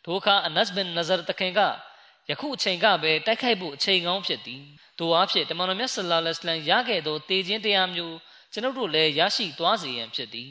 [0.05, 1.61] ထိုအခါအနတ်ဘင်နဇာတခင်က
[2.31, 4.63] ယခုအချိန်ကပဲတိုက်ခိုက်ဖို့အချိန်ကောင်းဖြစ်သည်
[4.99, 8.17] ထိုအားဖြင့်တမန်တော်မြတ်ဆလ္လာလဟ်အလัยဟ်ရခဲ့သောတေခြင်းတရားမျိုး
[8.53, 10.51] ကျွန်ုပ်တို့လည်းရရှိသွားစေရန်ဖြစ်သည်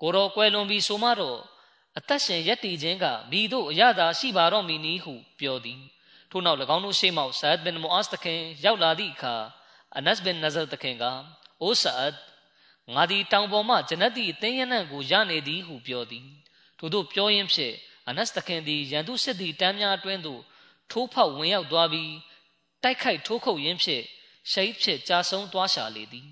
[0.00, 1.40] ကိုတော်ကွယ်လွန်ပြီးဆိုမှတော့
[1.98, 5.80] အသက်ရှင်ရက်တည်ခြင်းကမိတို့အရသာရှိပါတော့မည်နည်းဟုပြောသည်
[6.30, 9.34] ထို့နောက်၎င်းတို့ရှေ့မှောက်ဆာဒ်ဘင်မူအာစ်တခင်ရောက်လာသည့်အခါ
[9.96, 11.04] အနတ်ဘင်နဇာတခင်က
[11.62, 12.14] အိုဆာဒ်
[12.94, 16.26] ငါသည်တောင်ပေါ်မှဂျနတ်သည်အသိဉာဏ်ကိုရနေသည်ဟုပြောသည်
[16.78, 17.74] ထို့သောပြောရင်းဖြင့်
[18.08, 20.40] အနတ်တခင်သည်ရန်သူစစ်သည်တမ်းများအတွင်းသို့
[20.90, 22.12] ထိုးဖောက်ဝင်ရောက်သွားပြီး
[22.82, 24.04] တိုက်ခိုက်ထိုးခုတ်ရင်းဖြင့်
[24.52, 26.28] ရှိတ်ဖြစ်ကြာဆုံးသွားရှာလေသည်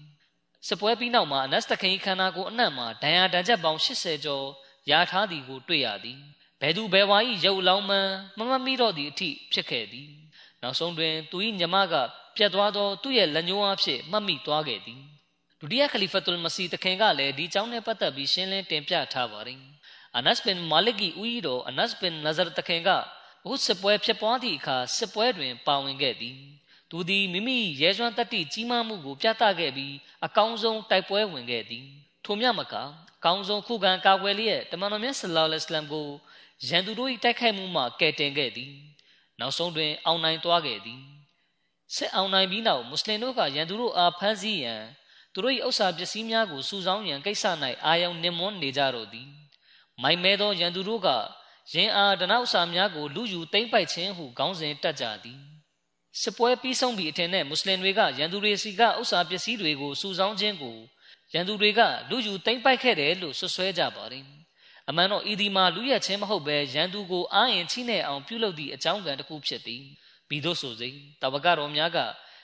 [0.69, 4.47] စပွဲပြီးနောက်မှာအနတ်တခင်ခန္ဓာကိုယ်အနှံ့မှာဒဏ်ရာဒဏ်ချက်ပေါင်း80ကျော်
[4.91, 6.21] ရထားသည်ကိုတွေ့ရသည်
[6.61, 10.09] ဘယ်သူဘယ်ဝါ၏ရုပ်လောင်းမှန်မမမိတော့သည့်အထိဖြစ်ခဲ့သည်
[10.62, 11.94] နောက်ဆုံးတွင်သူ၏ညီမက
[12.37, 15.01] ပြတ်သွားသောသူ့ရဲ့လက်ညှိုးအဖြစ်မှတ်မိသွားခဲ့သည်
[15.61, 19.62] ဒုတိယခလီဖတ်တုလ်မစီတခင်ကလည်းဒီကြောင်းနဲ့ပတ်သက်ပြီးရှင်းလင်းတင်ပြထားပါသည်
[20.16, 22.90] အနတ်ဘင်မာလစ်ကီဦးတော်အနတ်ဘင်နဇာတခင်က
[23.44, 26.37] အခုစစ်ပွဲဖြစ်ပွားသည့်အခါစစ်ပွဲတွင် ပါဝင်ခဲ့သည်
[26.90, 29.94] သူသည်မိမိရဲစွမ်းတတ္တိကြီးမားမှုကိုပြသခဲ့ပြီး
[30.27, 31.87] အကောင်းဆုံးတိုက်ပွဲဝင်ခဲ့သည်
[32.25, 32.75] ထို့မြမက
[33.16, 36.09] အကောင်းဆုံးခုခံကာကွယ်လျက်တမန်တော်မြတ်ဆလောလ္လဟ်အလัยဟ်ကို
[36.66, 38.73] ရန်သူတို့၏တိုက်ခိုက်မှုမှကယ်တင်ခဲ့သည်
[39.40, 41.01] နောက်ဆုံးတွင် အောင်နိုင်သွားခဲ့သည်
[41.94, 44.83] စစ်အောင်နိုင်ပြီးနောက်မွတ်စလင်တို့ကရန်သူတို့အားဖမ်းဆီးရန်
[45.33, 47.44] သူတို့၏ဥစ္စာပစ္စည်းများကိုစုဆောင်းရန်ကိစ္စ၌
[47.85, 49.29] အာယုံနှင်မွန်းနေကြတော့သည်
[50.03, 51.09] မိုင်မဲသောရန်သူတို့က
[51.75, 55.40] ရင်အားဒနောက်စာများကိုလူယူသိမ့်ပိုက်ခြင်းဟုခေါင်းစဉ်တက်ကြသည်
[56.21, 60.77] စစ်ပွဲပြီးဆုံးပြီးအထင်နဲ့မွတ်စလင်တွေကရန်သူတွေစီကဥစ္စာပစ္စည်းတွေကိုစုဆောင်းခြင်းကို
[61.33, 64.38] ရန်သူတွေကလူယူသိမ့်ပိုက်ခဲ့တယ်လို့ဆွဆွဲကြပါတယ်
[64.88, 69.83] အမှန်တော့ဤဒီမှာလူရက်ချင်းမဟုတ်ပဲရန်သူကိုအာရင်ချိနဲ့အောင်ပြုလုပ်သည့်အကြောင်းကံတစ်ခုဖြစ်သည်
[70.29, 70.88] ပြီးသို့ဆိုစေ
[71.22, 71.98] တဝကတော်များက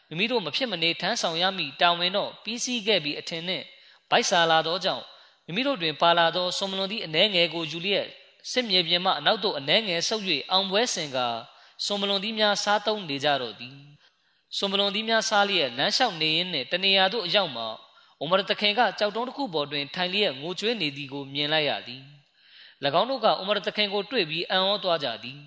[0.08, 3.62] မိမိတို့မဖြစ်မနေထမ်းဆောင်ရမည့်တာဝန်တော့ပြီးစီးခဲ့ပြီးအထင်နဲ့
[4.10, 5.04] ဗိုက်စာလာသောကြောင့်
[5.46, 8.06] မိမိတို့တွင်ပါလာသောဆွန်မလွန်သည့်အနှဲငယ်ကိုယူလျက်
[8.50, 11.18] စစ်မြေပြင်မှအနောက်သို့အနှဲငယ်ဆုပ်၍အောင်ပွဲစင်က
[11.84, 13.76] စွန်မလွန်သီးများစားသုံးနေကြတော့သည်
[14.56, 17.68] စွန်မလွန်သီးများစားလျက်လမ်းလျှောက်နေရင်းနှင့်တနေရာသို့အရောက်မှာ
[18.20, 22.02] အိုမာတခင်ကကြောက်တုံးတစ်ခုပေါ်တွင်ထိုင်လျက်ငိုကြွေးနေသည်ကိုမြင်လိုက်ရသည်၎
[23.00, 25.38] င်းတို့ကအိုမာတခင်ကိုတွေ့ပြီးအံ့ဩသွားကြသည်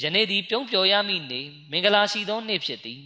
[0.00, 3.00] ယနေ့သည်ပြုံးပျော်ရမည့်နေ့မင်္ဂလာရှိသောနေ့ဖြစ်သည်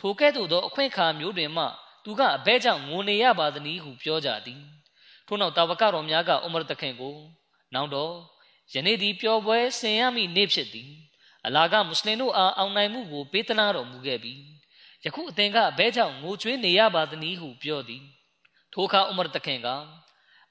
[0.00, 1.64] ထိုကဲ့သို့သောအခွင့်အခါမျိုးတွင်မှ
[2.04, 4.60] သူကအဘဲကြောင့်ငိုနေရပါသနည်းဟုပြောကြသည်
[5.26, 7.16] ထို့နောက်တာဝကတော်များကအိုမာတခင်ကို
[7.74, 8.14] နောင်တော့
[8.74, 10.90] ယနေ့သည်ပျော်ပွဲဆင်ရမည့်နေ့ဖြစ်သည်
[11.46, 14.40] အလာကမွတ်စလင်တို့အားအောင်နိုင်မှုကိုပေးသနာတော်မူခဲ့ပြီး
[15.04, 18.02] ယခုအသင်ကဘဲကြောင့်ငိုကြွေးနေရပါသနည်းဟုပြောသည်
[18.72, 19.68] ထိုအခါဥမရတခင်က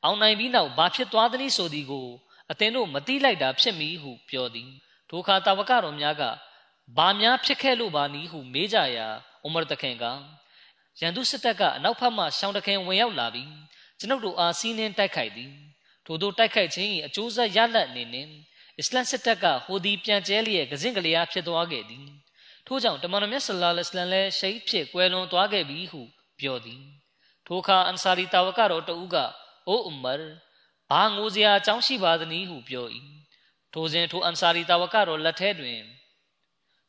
[0.04, 2.08] အောင်နိုင်ပြီးနောက်ဘာဖြစ်သွားသနည်းဆိုသည်ကို
[2.52, 4.70] အသင်တို့မသိလိုက်တာဖြစ်မည်ဟုပြောသည်
[5.10, 6.24] ထိုအခါတာဝကတော်များက
[6.98, 9.08] ဘာများဖြစ်ခဲ့လို့ပါနည်းဟုမေးကြရာ
[9.46, 10.06] ဥမရတခင်က
[11.00, 13.52] ရန်သူစစ်တပ်ကအနောက်ဘက်မှရှောင်းတခင်ဝင်ရောက်လာပြီး
[14.00, 15.52] ကျွန်ုပ်တို့အားစီးနှင်းတိုက်ခိုက်သည်
[16.06, 18.28] ထို့သောတိုက်ခိုက်ခြင်း၏အကျိုးဆက်ရလဒ်အနေနဲ့
[18.80, 22.06] အစ္စလမ်စစ်တပ်ကဟိုဒီပြန်ကျဲလျက်ကစင်ကလေးအားဖြစ်သွားခဲ့သည်
[22.68, 26.02] ထို့ကြောင့်တမန်တော်မြတ်ဆလ္လာလဟ်အလัยဟိဝါစလမ်လည်းရှိတ်ဖြစ်ကွယ်လွန်သွားခဲ့ပြီဟု
[26.40, 26.82] ပြောသည်
[27.48, 29.16] ထိုအခါအန်ဆာရီတာဝကတော်တဦးက
[29.68, 30.14] အိုအူမာ
[30.91, 32.86] ဘာငိုစရာအကြောင်းရှိပါသနည်းဟုပြော၏
[33.73, 35.80] ထိုစဉ်ထိုအန်ဆာရီတာဝကတော်လက်ထဲတွင်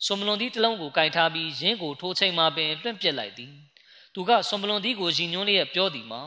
[0.04, 3.52] ဆွမ်မလွန်သီးတစ်လုံးကိုကင်ထားပြီးရင်းကိုထိုးချိန်မှပင်လွှင့်ပစ်လိုက်သည်
[4.14, 6.22] သူကဆွမ်မလွန်သီးကိုရည်ညွှန်းလျက်ပြောသည်မှာ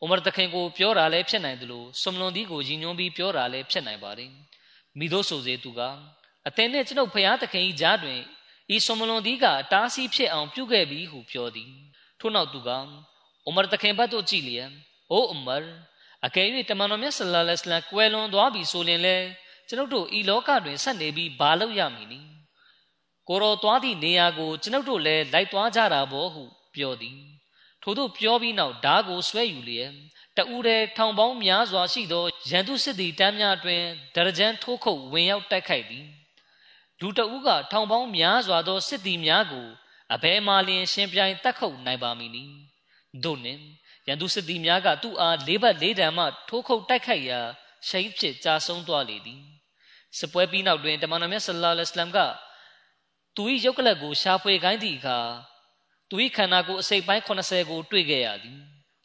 [0.00, 4.30] အိုမာတခင်ကိုပြောတာလည်းဖြစ်နိုင်သလိုဆွမ်မလွန်သီးကိုရည်ညွှန်းပြီးပြောတာလည်းဖြစ်နိုင်ပါသည်
[4.98, 5.80] မိတို့ဆိုစေသူက
[6.48, 8.20] အသင်နှင့်ကျွန်ုပ်ဖျားသခင်၏ကြားတွင်
[8.74, 11.70] ဤဆွမ်မလွန်သီးကတားဆီးဖြစ်အောင်ပြုခဲ့ပြီဟုပြောသည်
[12.20, 12.70] ထို့နောက်သူက
[13.46, 14.70] အိုမာတခင်ဘတ်တို့ကြည့်လျက်
[15.10, 15.56] အိုအူမာ
[16.26, 19.26] အကယ်၍တမန်တော်မြတ်ဆလ္လာလဟ်အလိုင်းကွယ်လွန်သွားပြီဆိုရင်လည်း
[19.68, 22.28] ကျွန်ုပ်တို့ဤလောကတွင်ဆက်နေပြီးဘာလုပ်ရမည်နည်း
[23.28, 27.18] ကိုရောသွားသည့်နေရာကိုကျွန်ုပ်တို့လည်းလိုက်သွားကြတာဘောဟုပြောသည်
[27.82, 29.92] ထို့သို့ပြောပြီးနောက်ဓာကိုဆွဲယူလျက်
[30.36, 33.82] တဦးတည်းထောင်ပေါင်းများစွာရှိသောရန်သူစစ်သည်တမ်းများတွင်
[34.14, 36.06] ဒရကြံထိုးခုတ်ဝင်ရောက်တိုက်ခိုက်သည်
[37.00, 39.66] လူတဦးကထောင်ပေါင်းများစွာသောစစ်သည်များကို
[40.14, 42.44] အဘဲမှလျင်ရှင်ပြိုင်တက်ခုတ်နိုင်ပါမည်နီ
[43.24, 43.62] တို့နှင့်
[44.08, 47.40] ရန်သူစစ်သည်များကသူ့အားလေးဘက်လေးတံမှထိုးခုတ်တိုက်ခိုက်ရာ
[47.88, 49.40] ရှိတ်ဖြစ်ကြာဆုံးသွားလေသည်
[50.18, 52.18] စပွဲပြီးနောက်တွင်တမန်တော်မြတ်ဆလ္လာလဟ်အလัยဟ်က
[53.36, 55.18] သူ၏ရုပ်ကလပ်ကိုရှာဖွေခိုင်းသည့်အခါ
[56.10, 58.58] သူ၏ခန္ဓာကိုယ်အစိတ်ပိုင်း80ကိုတွေ့ခဲ့ရသည်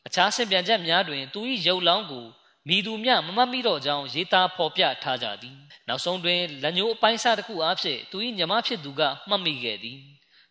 [0.08, 2.26] အခြားဆင်ပြန်ချက်များတွင်သူ၏ရုပ်လောင်းကို
[2.68, 5.56] မိသူမြမမတ်မိတော့ကြောင်းရေးသားဖော်ပြထားကြသည်
[5.88, 9.98] နောက်ဆုံးတွင်လက်ညှိုးအပိုင်းစားတစ်ခုအားဖြင့်သူ၏ညီမဖြစ်သူကမှတ်မိခဲ့သည်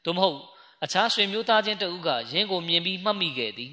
[0.05, 0.39] သို့မဟုတ်
[0.85, 3.73] အခြားဆွေမျိုးသားချင်းတဦးကယင်းကိုမြင်ပြီးမှတ်မိခဲ့သည်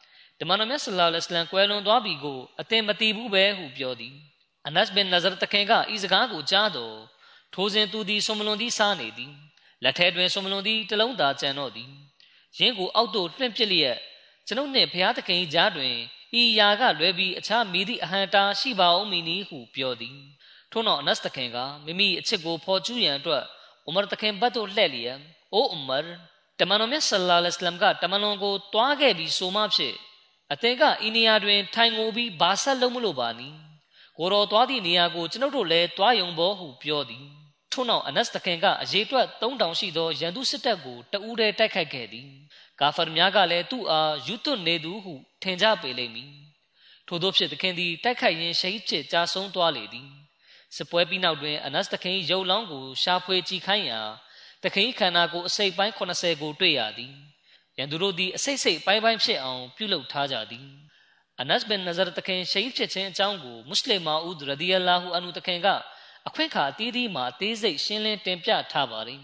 [0.43, 4.15] တမန်တော်မြတ်ဆလ္လာလဟ်အလัยဟ်ကွယ်လွန်သွားပြီကိုအသင်မသိဘူးပဲဟုပြောသည်
[4.67, 6.97] အနတ်ဘင်နဇရတခင်ကဤစကားကိုကြားတော့
[7.53, 9.33] ထိုစဉ်သူသည်ဆွမလွန်သည်စားနေသည်
[9.83, 11.89] လက်ထဲတွင်ဆွမလွန်သည်တလုံးသာကြံတော့သည်
[12.59, 13.97] ရင်းကိုအောက်သို့တွင့်ပစ်လျက်
[14.47, 15.93] ကျွန်ုပ်နှင့်ဘုရားသခင်ကြားတွင်
[16.41, 20.17] ဤယာကလွဲပြီးအခြားမိသည့်အဟံတာရှိပါဦးမည်နည်းဟုပြောသည်
[20.71, 23.43] ထို့နောက်အနတ်သခင်ကမိမိအချစ်ကိုဖော်ကျူးရန်အတွက်
[23.87, 25.17] ဥမရသခင်ဘတ်သို့လှည့်လျက်
[25.53, 26.05] အိုဥမရ
[26.59, 29.95] တမန်တော်မြတ်ဆလ္လာလဟ်အလัยဟ်ကတမန်တော်ကိုတွားခဲ့ပြီးဆိုမှဖြစ်
[30.53, 33.49] အသင်ကဤနေရာတွင် ထိုင်ငိုပြီးဘာဆက်လုံးမလို့ပါနီ
[34.17, 37.25] ကိုတော်သွားသည့်နေရာကိုကျွန်ုပ်တို့လည်းတွားယုံဘောဟုပြောသည်
[37.71, 42.27] ထို့နောက်အနတ်သခင်ကအရေးအတွက်3000ရှိသောရန်သူစစ်တပ်ကိုတဦးတည်းတိုက်ခိုက်ခဲ့သည်
[42.79, 46.31] ကာဖာများကလည်းသူ့အားယူသွနေသူဟုထင်ကြပေလိမ့်မည်
[47.07, 50.07] ထို့သောဖြစ်သခင်သည်တိုက်ခိုက်ရင်းရှိတ်ဖြစ်ကြာဆုံးသွားလေသည်
[50.77, 54.01] စပွဲပြီးနောက်တွင် အနတ်သခင်ရုပ်လောင်းကိုရှာဖွေကြည့်ခိုင်းရာ
[54.63, 57.13] သခင်ခန္ဓာကိုအစိပ်ပိုင်း80ကိုတွေ့ရသည်
[57.81, 60.67] ရန်သူတို့သည်အစိတ်စိတ်ပိုင်းပိုင်းဖြစ်အောင်ပြုလုပ်ထားကြသည်
[61.41, 65.67] အနတ်ဘင်နဇရတခင်ရှိတ်ဖြစ်ခြင်းအကြောင်းကိုမွတ်စလင်မာဦးရဒီအလာဟူအန်ဟူတခင်က
[66.27, 69.21] အခွင့်အခါအသီးသီးမှာအသေးစိတ်ရှင်းလင်းတင်ပြထားပါသည်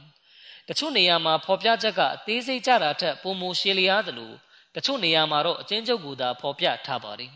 [0.67, 4.31] တချို့နေရာမှာဖော်ပြချက်ကအသေးစိတ်ကြတာထက်ပုံမရှည်လျားသလို
[4.75, 7.31] တချို့နေရာမှာတော့အချင်းချုပ်ကိုသာဖော်ပြထားပါသည်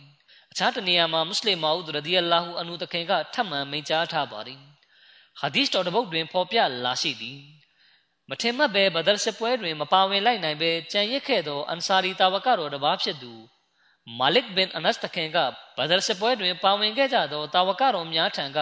[0.51, 4.59] အခြားတနေရာမှာမွတ်စလင်မာဦးရဒီအလာဟူအန်ဟူတခင်ကထပ်မံမိန့်ကြားထားပါသည်
[5.39, 7.39] ဟာဒီစ်တော်တပုတ်တွင်ဖော်ပြလာရှိသည်
[8.31, 13.33] မထင်မှတ်ပဲဘဒရ်စပွဲတွင်မပါဝင်လိုက်နိုင်ပဲကြံရစ်ခဲ့သောအန်ဆာရီတာဝကတော်တစ်ပါးဖြစ်သူ
[14.19, 15.37] မာလစ်ဘင်အနတ်တခင်က
[15.77, 18.59] ဘဒရ်စပွဲတွင်ပါဝင်ခဲ့ကြသောတာဝကတော်များထံက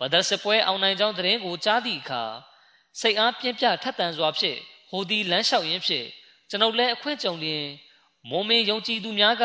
[0.00, 2.22] ဘဒရ်စပွဲအောင်နိုင်ကြောင်းသတင်းကိုကြားသည့်အခါ
[3.00, 4.58] စိတ်အားပြင်းပြထက်သန်စွာဖြင့်
[4.90, 6.06] ဟိုဒီလမ်းလျှောက်ရင်းဖြင့်
[6.50, 7.64] ကျွန်ုပ်လည်းအခွင့်ကြုံလျင်
[8.30, 9.44] မုံမင်းယုံကြည်သူများက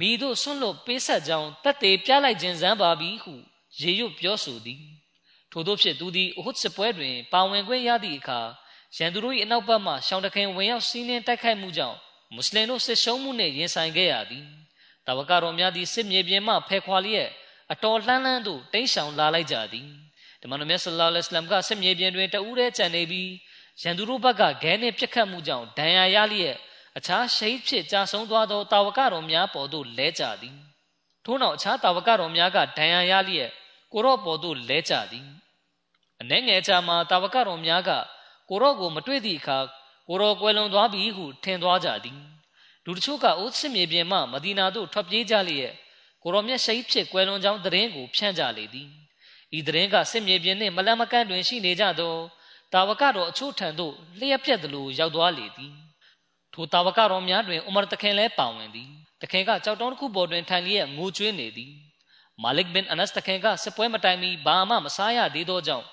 [0.00, 3.34] မိတို့ဆွန့်လွတ်ပေးဆက်ကြောင်းတက်သေးပြလိုက်ခြင်းစမ်းပါပြီဟု
[3.80, 4.82] ရေရွတ်ပြောဆိုသည်
[5.52, 8.40] ထို့သောဖြင့်သူသည်အဟုတ်စပွဲတွင်ပါဝင်ခွင့်ရသည့်အခါ
[8.96, 11.98] ရန်သူတို့၏အနောက်ဘက်မှရှောင်းတခင်ဝင်ရောက်စီးနင်းတိုက်ခိုက်မှုကြောင့်
[12.34, 14.46] မွတ်စလင်တို့စစ်ရှုံးမှုနှင့်ရင်ဆိုင်ခဲ့ရသည်
[15.06, 17.28] တဝကတော်များသည်စစ်မြေပြင်မှဖယ်ခွာလျက်
[17.72, 19.88] အတော်လှမ်းလှမ်းသို့တိမ်းရှောင်လာလိုက်ကြသည်
[20.40, 23.30] တမန်တော်မြတ်ဆလ္လာလဟ်အလัยဟ်ကစစ်မြေပြင်တွင်တဦးတည်းကြံနေပြီး
[23.82, 26.56] ရန်သူတို့ဘက်ကဂဲနှင့်ပြစ်ခတ်မှုကြောင့်ဒဏ်ရာရလျက်
[26.96, 30.56] အခြားရှိတ်ဖြစ်ကြာဆုံးသွားသောတာဝကတော်များပေါ်သို့လဲကြသည်
[31.24, 33.50] ထို့နောက်အခြားတာဝကတော်များကဒဏ်ရာရလျက်
[33.92, 35.26] ကိုရော့ပေါ်သို့လဲကြသည်
[36.20, 37.90] အနှဲငယ်ချာမှာတာဝကတော်များက
[38.52, 39.58] ကိုရော့ကိုမတွေ့သည့်အခါ
[40.08, 42.18] ကိုရော့ကွယ်လွန်သွားပြီဟုထင်သွားကြသည်
[42.84, 45.72] လူတချို့ကအိုးစစ်မြေပြင်မှမဒီနာသို့ထွက်ပြေးကြလျက်
[46.22, 48.88] ကိုရောမြတ်ရှိဖြစ်ကွယ်လွန်ကြောင်းသတင်းကိုဖြန့်ကြလေသည်
[49.58, 52.14] ဤသတင်းကစစ်မြေပြင်နှင့်မလန့်မကန့်တွင်ရှိနေကြသော
[52.72, 55.72] တာဝကတော်အချို့ထံသို့လျှက်ပြက်သလိုရောက်သွားလေသည်
[56.54, 58.88] ထိုတာဝကတော်များတွင်ဥမရတခင်လည်းပါဝင်သည်
[59.22, 61.72] တခင်ကကြောက်တုံးတစ်ခုပေါ်တွင်ထိုင်လျက်ငိုကြွေးနေသည်
[62.42, 65.86] မာလစ်ဘင်အနတ်တခင်ကစစ်ပွဲမတိုင်မီဘာမှမစားရသေးသောကြောင့်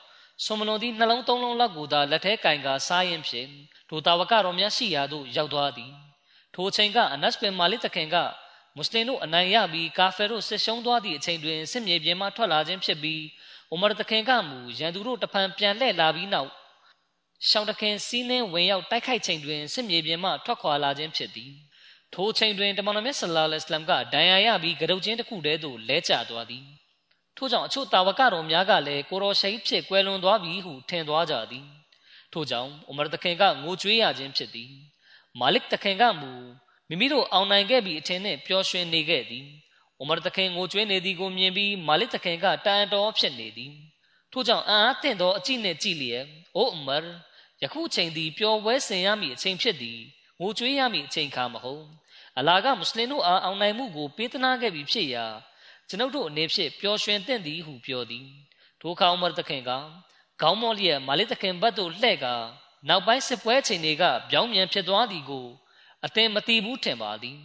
[0.44, 3.50] ဆွန်မလွန်သည်နှလုံးသုံးလုံးလောက်ကိုသာလက်ထဲကင်ကစားရင်ဖြင့်
[3.90, 5.92] ထိုတာဝကတော်များရှိရာသို့ရောက်သွားသည်
[6.54, 8.16] ထိုအချိန်ကအနတ်ဘင်မာလစ်တခင်က
[8.76, 13.24] မွတ်စလင်တို့အနိုင်ရပြီးကာဖီတို့ဆစ်ရှုံးသွားသည့်အချိန်တွင်စစ်မြေပြင်မှထွက်လာခြင်းဖြစ်ပြီး
[13.72, 16.50] အိုမာတခင်ကမူရန်သူတို့တဖန်ပြန်လှည့်လာပြီးနောက်
[17.50, 21.52] ရှောင်းတခင်စီးနှင်းဝင်ရောက်တိုက်ခိုက်ချိန်တွင်စစ်မြေပြင်မှထွက်ခွာလာခြင်းဖြစ်သည်
[22.14, 26.66] ထိုချိန်တွင်တမန်တော်မြတ်ဆလ္လာလဟ်အလัยဟ်ကဒဏ်ရာရပြီးကရုတ်ချင်းတစ်ခုတည်းသို့လဲကျသွားသည်
[27.40, 31.66] ထို့ကြောင့်အချို့တာဝကတော်များကလည်းကိုရောရှိဖြစ်ကွယ်လွန်သွားပြီဟုထင်သွားကြသည်
[32.34, 34.72] ထို့ကြောင့်ဥမရတခင်ကငိုကြွေးရခြင်းဖြစ်သည်
[35.40, 36.32] မာလစ်တခင်ကမူ
[36.90, 39.46] မိမိတို့အောင်နိုင်ခဲ့ပြီအထင်နှင့်ပျော်ရွှင်နေခဲ့သည်။
[40.02, 43.74] ဥမရတခင်ငိုကြွေးနေသည်ကိုမြင်ပြီးမာလစ်တခင်ကတန်တော်ဖြစ်နေသည်။
[44.32, 46.26] ထို့ကြောင့်အံ့အားသင့်သောအကြည့်နှင့်ကြည့်လျက်
[46.56, 47.06] အိုဥမရ
[47.62, 50.00] ယခုချိန်သည်ပျော်ပွဲဆင်ရမည့်အချိန်ဖြစ်သည်။
[50.40, 51.84] ငိုကြွေးရမည့်အချိန်ခါမဟုတ်။
[52.38, 55.26] အလာကမွတ်စလင်တို့အားအောင်နိုင်မှုကိုပေးသနာခဲ့ပြီဖြစ်ရာ
[55.90, 58.26] ကျွန်ုပ်တို့အနေဖြင့်ပျော်ရွှင်သင့်သည်ဟုပြောသည်။
[58.82, 59.72] ထိုအခါဥမရတခင်က
[60.42, 62.36] ခေါင်းမောလျက်မာလစ်တခင်ဘတ်သို့လှဲ့ကာ
[62.88, 65.46] နောက်ပိုင်းစစ်ပွဲချိန်တွေကပြောင်းပြန်ဖြစ်သွားသည်ကို
[66.06, 67.38] အသင်မတိဘူးထင်ပါသည်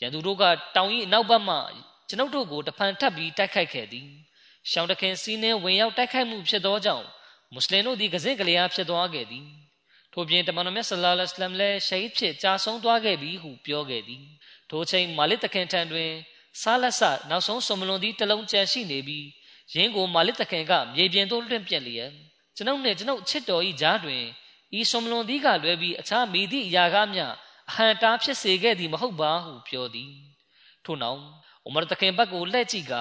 [0.00, 0.44] ရန်သူတို့က
[0.76, 1.56] တောင်ကြီးအနောက်ဘက်မှ
[2.08, 4.08] ကျွန်ုပ်တို့ကိုတဖန်ထပ်ပြီးတိုက်ခိုက်ခဲ့သည်
[4.70, 7.06] ရှောင်းတခင်စီးနှင်းဝင်ရောက်တိုက်ခိုက်မှုဖြစ်သောကြောင့်
[7.52, 9.46] မွတ်စလင်တို့သည်ကစင်ကလေးအားဖြစ်သွားခဲ့သည်
[10.12, 14.22] ထို့ပြင်တမန်တော်မြတ်ဆလ္လာလဟ်အလัยဟ်လည်းရှိတ်ဖြစ်ကြာဆုံးသွားခဲ့ပြီဟုပြောခဲ့သည်
[14.70, 16.10] ထိုချိန်မာလစ်တခင်ထံတွင်
[16.60, 19.26] ဆာလဆနောက်ဆုံးဆွန်မလွန်သည်တလုံးကျန်ရှိနေပြီး
[19.74, 22.10] ရင်းကိုမာလစ်တခင်ကမြေပြင်သို့လွင့်ပြက်လျက်
[22.56, 24.22] ကျွန်ုပ်နှင့်ကျွန်ုပ်ချစ်တော်၏ကြားတွင်
[24.78, 27.32] ဤဆွန်မလွန်သည်ကလွဲပြီးအခြားမိသည့်အရာကားများ
[27.70, 30.10] အဟံတားဖြစ်စေခဲ့သည်မဟုတ်ပါဟုပြောသည်
[30.84, 31.20] ထို့နောက်
[31.66, 32.94] ဥမရတခင်ဘက်ကိုလှည့်ကြည့်က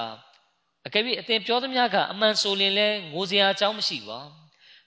[0.86, 4.20] အကယ်၍အသင်ပြောသမျှကအမှန်ဆိုရင်လည်းငိုစရာအကြောင်းမရှိပါ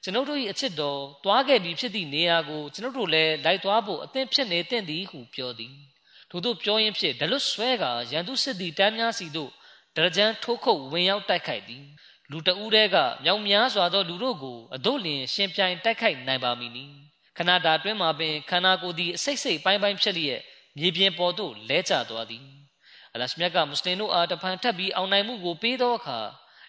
[0.03, 5.75] ကျွန်ုပ်တို့၏အချစ်တော်တွားခဲ့ပြီးဖြစ်သည့်နေရာကိုကျွန်ုပ်တို့လည်းလိုက်သွားဖို့အသင်ဖြစ်နေသင့်သည်ဟုပြောသည်
[6.31, 9.51] ထို့သို့ပြောရင်းဖြင့်ဒလွတ်ဆွဲကရန်သူစစ်သည်တမ်းများစီတို့
[9.97, 11.85] ဒရကြံထိုးခုတ်ဝင်ရောက်တိုက်ခိုက်သည်
[12.31, 16.85] လူတဦးတည်းကမြောင်များစွာသောလူတို့ကိုအတို့လျင်ရှင်ပြိုင်တိုက်ခိုက်နိုင်ပါမည်နီ
[17.37, 20.41] ခဏတာအတွင်းမှာပင်ခန္ဓာကိုယ်သည်အစိတ်စိတ်ပိုင်းပိုင်းဖြစ်လျက်
[20.79, 22.45] မြေပြင်ပေါ်သို့လဲကျသွားသည်
[23.15, 26.19] အလရှမြတ်ကမွတ်စလင်တို့အားတဖန်ထပ်ပြီးအောင်နိုင်မှုကိုပေးသောအခါ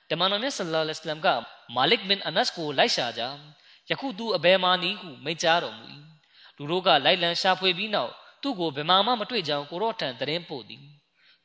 [0.09, 1.27] တမန်တော်မြတ်ဆလ္လာလဟ်အလัยဟ်က
[1.75, 3.23] မာလစ်ဘင်အနတ်ကိုလိုက်ရှာကြ
[3.89, 5.85] ယခုသူအဘယ်မှနီးဟုမိန့်ကြားတော်မူ၏
[6.57, 10.83] လူတို့ကလိုက်လံရှာဖွေပြီးနောက် သူ့ကိုဘယ်မှမှမတွေ့ကြောင်းကိုရော့ထံသတင်းပို့သည်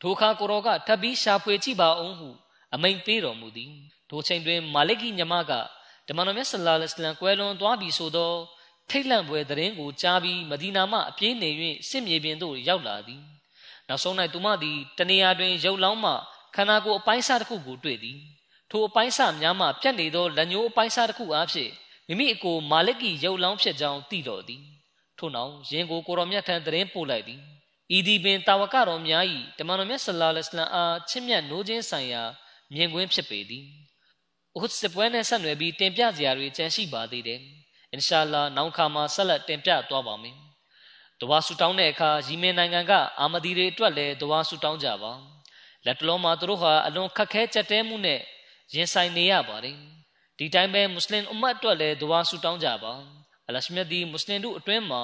[0.00, 2.28] ထိုအခါကိုရော့ကထပ်ပြီးရှာဖွေကြည့်ပါအောင်ဟု
[2.74, 3.72] အမိန့်ပေးတော်မူသည်
[4.11, 5.52] ထိုချိန်တွင်မာလစ်ကြီးညီမက
[6.09, 8.33] တမန်တော်မြတ်ဆလ္လာလဟ်အလัยဟ်ကွယ်လွန်သွားပြီဆိုသော
[8.90, 11.50] ထိတ်လန့်ပွဲသတင်းကိုကြားပြီးမဒီနာမှအပြေးနေ၍
[11.88, 13.22] စစ်မြေပြင်သို့ရောက်လာသည်
[13.88, 16.12] နောက်ဆုံး၌သူမသည်တနေရာတွင်ရုပ်လောင်းမှ
[16.57, 18.18] ခန္ဓာကိုယ်အပိုင်းစားတစ်ခုကိုတွေ့သည်
[18.70, 21.70] ထိုအပိုင်းစားများမှပြတ်နေသောလက်ညှိုးအပိုင်းစားတစ်ခုအားဖြင့်
[22.09, 24.62] မိမိအကိုမာလကီရုပ်လောင်းဖြစ်ကြောင်းသိတော်သည်
[25.22, 27.40] ထို့နောက်ရင်ကိုကိုတော်မြတ်ထံသတင်းပို့လိုက်သည်
[27.96, 29.24] ဤသည်ပင်တာဝကတော်များ၏
[29.58, 32.22] တမန်တော်မြတ်ဆလ္လာလဟ်အလัยဟ်အားချစ်မြတ်နိုးခြင်းဆိုင်ရာ
[32.74, 33.64] မြင်ကွင်းဖြစ်ပေသည်
[34.58, 37.40] ဥဟ်စပွဲနှင့်ဆက်နွယ်ပြီးတင်ပြစရာတွေကြန့်ရှိပါသေးတယ်
[37.92, 40.37] အင်ရှာလာနောက်ခါမှာဆက်လက်တင်ပြသွားပါမယ်။
[41.20, 45.12] တဝါဆူတောင်းတဲ့အခါယီမင်နိုင်ငံကအာမဒီတွေအတွက်လည်းတဝါဆူတောင်းကြပါ။
[45.87, 48.20] လက်တလုံးမှာသူတို့ဟာအလွန်ခက်ခဲကြက်တဲမှုနဲ့
[48.74, 49.76] ရင်ဆိုင်နေရပါတယ်။
[50.38, 52.94] ဒီတိုင်းပဲမွတ်စလင်အမတ်အတွက်လည်းတဝါဆူတောင်းကြပါ။
[53.48, 55.02] အလရှမြတ်ဒီမွတ်စလင်တို့အတွင်းမှာ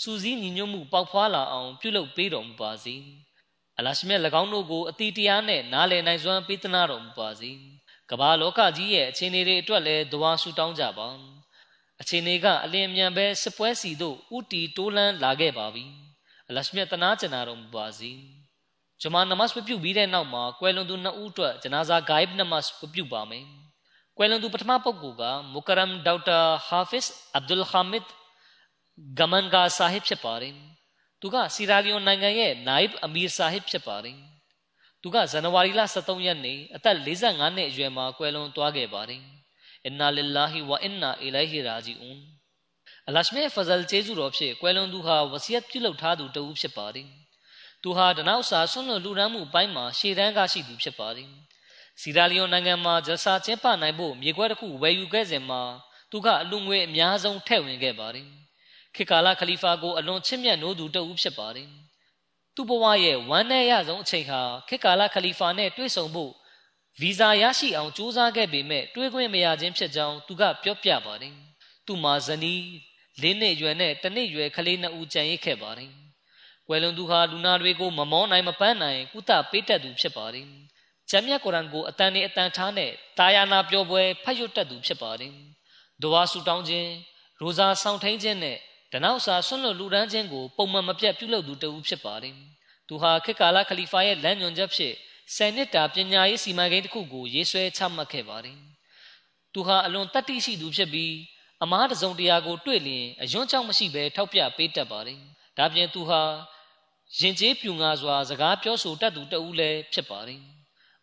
[0.00, 2.94] စူးစီးညီညွတ်မှုပေါက်ဖွားလာအောင်ပြုလုပ်ပေးတော်မူပါစေ။
[3.78, 7.50] အလရှမြတ်၎င်းတို့ကိုအတိတရားနဲ့နားလည်နိုင်စွမ်းပေးသနာတော်မူပါစေ။
[8.10, 11.08] ကမ္ဘာလောကကြီးရဲ့အခြေအနေတွေအတွက်လည်းတဝါဆူတောင်းကြပါ။
[12.00, 15.84] အခြေအနေကအလင်းမြန်ပဲစစ်ပွဲစီသို့ဥတီတိုးလန်းလာခဲ့ပါပြီ
[16.48, 18.12] အလရှမြတ်တနာကျင်နာတော်မူပါစေ
[19.02, 23.44] ဂျမာနမတ်ဝပြုပြီးတဲ့နောက်မှာကွယ်လွန်သူနှစ်ဦးအတွက်ဂျနာဇာဂိုင်ဘ်နမတ်ဝပြုပါမယ်
[24.16, 25.22] ကွယ်လွန်သူပထမပုဂ္ဂိုလ်က
[25.52, 28.04] မုကရမ်ဒေါက်တာဟာဖစ်အဗ်ဒุลခါမစ်
[29.18, 30.54] ဂမန်ဂါဆာဟစ်ဖြစ်ပါတယ်
[31.20, 34.18] သူကစီရာလီယွန်နိုင်ငံရဲ့နိုင်ဘ်အမီဆာဟစ်ဖြစ်ပါတယ်
[35.02, 39.22] သူကဇန်နဝါရီလ23ရက်နေ့အသက်45နှစ်အရွယ်မှာကွယ်လွန်သွားခဲ့ပါတယ်
[39.84, 42.20] အင်နာလ illah ဝအင်နာအီလိုင်ဟီရာဂျီအွန်
[43.08, 47.08] အလရှမေဖဇလ်ကျေးဇူးတော်ဖြင့်ကွယ်လွန်သူဟာဝစီယတ်ပြုလုပ်ထားသူတဦးဖြစ်ပါတယ်
[47.82, 51.28] သူဟာဒနောက်စာဆွန့်လွတ်လူရန်မှုအပိုင်းမှာရှေ့တန်းကရှိသူဖြစ်ပါတယ်
[52.00, 55.62] စီရာလီယွန်နိုင်ငံမှာဂျဆာကျင်းပနိုင်ဖို့မြေခွက်တစ်ခုဝယ်ယူခဲ့စဉ်မှာ
[56.10, 58.28] သူကအလူငွေအများဆုံးထည့်ဝင်ခဲ့ပါတယ်
[58.94, 61.68] ခေကာလာခလီဖာကိုအလွန်ချစ်မြတ်နိုးသူတဦးဖြစ်ပါတယ်
[62.54, 66.32] သူ့ဘဝရဲ့ဝမ်းနည်းရဆုံးအချိန်ဟာခေကာလာခလီဖာနဲ့တွေ့ဆုံဖို့
[67.00, 71.34] ဗီဇာရရှိအောင်ကြိုးစားခဲ့ပေမဲ့တွေးခွင့်မရခြင်းဖြစ်ကြောင်းသူကပြောပြပါတယ်။
[71.86, 72.64] သူ့မှာဇနီး
[73.22, 75.90] လေးနှစ်ရွယ်နဲ့တစ်နှစ်ရွယ်ကလေးနှစ်ဦးကြံရစ်ခဲ့ပါတယ်။
[76.66, 80.46] ကွယ်လွန်သူဟာလူနာတွေကိုမမောနိုင်မပန်းနိုင်ကုသပေးတတ်သူဖြစ်ပါတယ်။
[81.10, 85.32] ကျမ်းမြတ်ကုရ်အာန်ကိုအတန်နဲ့အတန်ထားနဲ့တာယာနာပြောပွဲဖတ်ရွတ်တတ်သူဖြစ်ပါတယ်။
[86.02, 86.90] ဒွါဆူတောင်းခြင်း
[87.40, 88.58] ရိုဇာဆောင်ထိန်ခြင်းနဲ့
[88.92, 92.34] တနောက်စာဆွန့်လွတ်လူဒန်းခြင်းကိုပုံမှန်မပြတ်ပြုလုပ်သူတဦးဖြစ်ပါတယ်။
[92.88, 94.94] သူဟာခေတ်ကာလခလီဖာရဲ့လမ်းညွှန်ချက်ဖြင့်
[95.34, 98.58] ဆယ်နှစ်တာပညာရေးစီမံကိန်းတစ်ခုကိုရေးဆွဲချမှတ်ခဲ့ပါတယ်။
[99.54, 101.14] သူဟာအလွန်တတ်သိရှိသူဖြစ်ပြီး
[101.62, 105.18] အမားတစုံတရာကိုတွေ့လျင်အယွန်းချောင်းမရှိဘဲထောက်ပြပေးတတ်ပါတယ်။
[105.58, 106.22] ဒါပြင်သူဟာ
[107.20, 110.42] ရင်ကျေးပြူငါစွာစကားပြောဆိုတတ်သူတဦးလည်းဖြစ်ပါတယ်။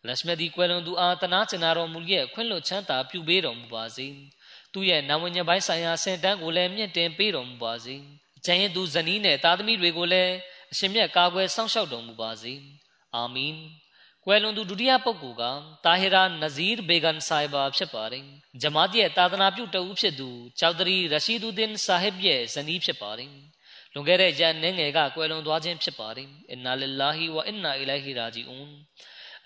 [0.06, 4.06] လက်ရှမဒီကွယ်လွန်သူအားတနာကျင်နာတော်မူရဲ့ခွင့်လွှတ်ချမ်းသာပြုပေးတော်မူပါစေ။
[4.72, 7.94] သူ့ရဲ့နာဝဉ္ဇဉ်ပိုင်းဆိုင်ရာစင်တန်းကိုလည်းမြင့်တင်ပေးတော်မူပါစေ။
[8.44, 10.32] ကျန်ရင်သူဇနီးနဲ့သားသမီးတွေကိုလည်း
[10.72, 12.52] အရှင်မြတ်ကာကွယ်စောင့်ရှောက်တော်မူပါစေ။
[13.16, 13.54] အာမင်။
[14.24, 15.42] ကွယ်လွန်သူဒုတိယပုဂ္ဂိုလ်က
[15.84, 18.24] တာဟီရာနဇီးဘေဂန်ဆိုင်ဘာဖြစ်ပါတယ်။
[18.62, 20.28] ဂျမာတ်ရဲ့တာသနာပြုတအုပ်ဖြစ်သူ
[20.58, 23.30] ကျောက်တရီရရှိဒူဒင်ဆာဟစ်ရဲ့ဇနီးဖြစ်ပါတယ်။
[23.92, 28.70] လွန်ခဲ့တဲ့ဂျန်နေငယ်ကကွယ်လွန်သွားခြင်းဖြစ်ပါတယ်။အင်နာလ illah ဝအင်နာအီလိုင်ဟီရာဂျီအွန်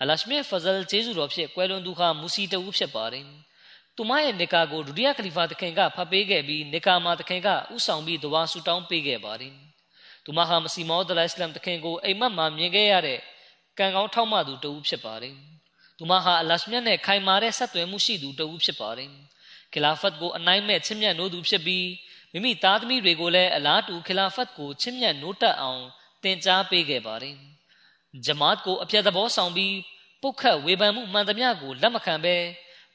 [0.01, 3.25] အလရှမေဖဇလ်ကျေးဇူးတော်ဖြင့်ကွယ်လွန်သူဟာမူစီတအုပ်ဖြစ်ပါတယ်။
[3.95, 9.53] သူမရဲ့နေကာကိုဒုတိယခလီဖာသခင်ကဖတ်ပေးခဲ့ပြီးနေကာမှာသခင်ကဥဆောင်ပြီးဒဝါဆူတောင်းပေးခဲ့ပါတယ်။
[10.25, 13.19] သူမဟာမစီမောဒ်အလိုင်စလမ်သခင်ကိုအိမ်မက်မှာမြင်ခဲ့ရတဲ့
[13.79, 15.35] ကံကောင်းထောက်မသူတဦးဖြစ်ပါတယ်။
[15.97, 19.09] သူမဟာအလရှမြတ်နဲ့ခိုင်မာတဲ့ဆက်သွယ်မှုရှိသူတဦးဖြစ်ပါတယ်။
[19.73, 21.87] ခီလာဖတ်ကိုအနိုင်မဲ့ချစ်မြတ်နိုးသူဖြစ်ပြီး
[22.33, 25.83] မိမိသားသမီးတွေကိုလည်းအလားတူခီလာဖတ်ကိုချစ်မြတ်နိုးတတ်အောင်
[26.23, 27.37] သင်ကြားပေးခဲ့ပါတယ်။
[28.25, 29.75] ဂျမာတ်ကိုအပြတ်သဘောဆောင်ပြီး
[30.21, 32.35] ပုတ်ခတ်ဝေဖန်မှုမှန်သမျှကိုလက်မခံဘဲ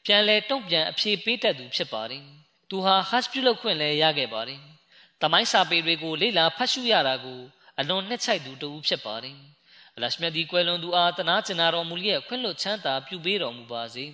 [0.05, 2.25] ပြန်လဲတုံ့ပြန်အဖြေပေးတတ်သူဖြစ်ပါတယ်။
[2.71, 4.61] သူဟာဟတ်ပြုလုပ်ခွင့်လည်းရခဲ့ပါတယ်။
[5.23, 7.41] တမိုင်းစာပေတွေကိုလေ့လာဖတ်ရှုရတာကို
[7.79, 9.37] အလွန်နှစ်ချိုက်သူတဦးဖြစ်ပါတယ်။
[9.97, 14.05] အလရှမြတ်ဒီကွယ်လွန်သူအားတနာကျင်နာတော်မူလျက်ခွင့်လွတ်ချမ်းသာပြုပေးတော်မူပါစေ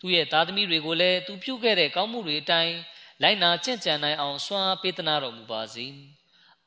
[0.00, 2.74] သူရဲ့သားသမီးတွေကိုလည်းသူပြုခဲ့တဲ့ကောင်းမှုတွေအတိုင်း
[3.22, 5.86] လိုက်နာကျင့်ကြံနိုင်အောင်ဆွမ်းပေးသနာတော်မူပါစေ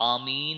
[0.02, 0.58] အာမင်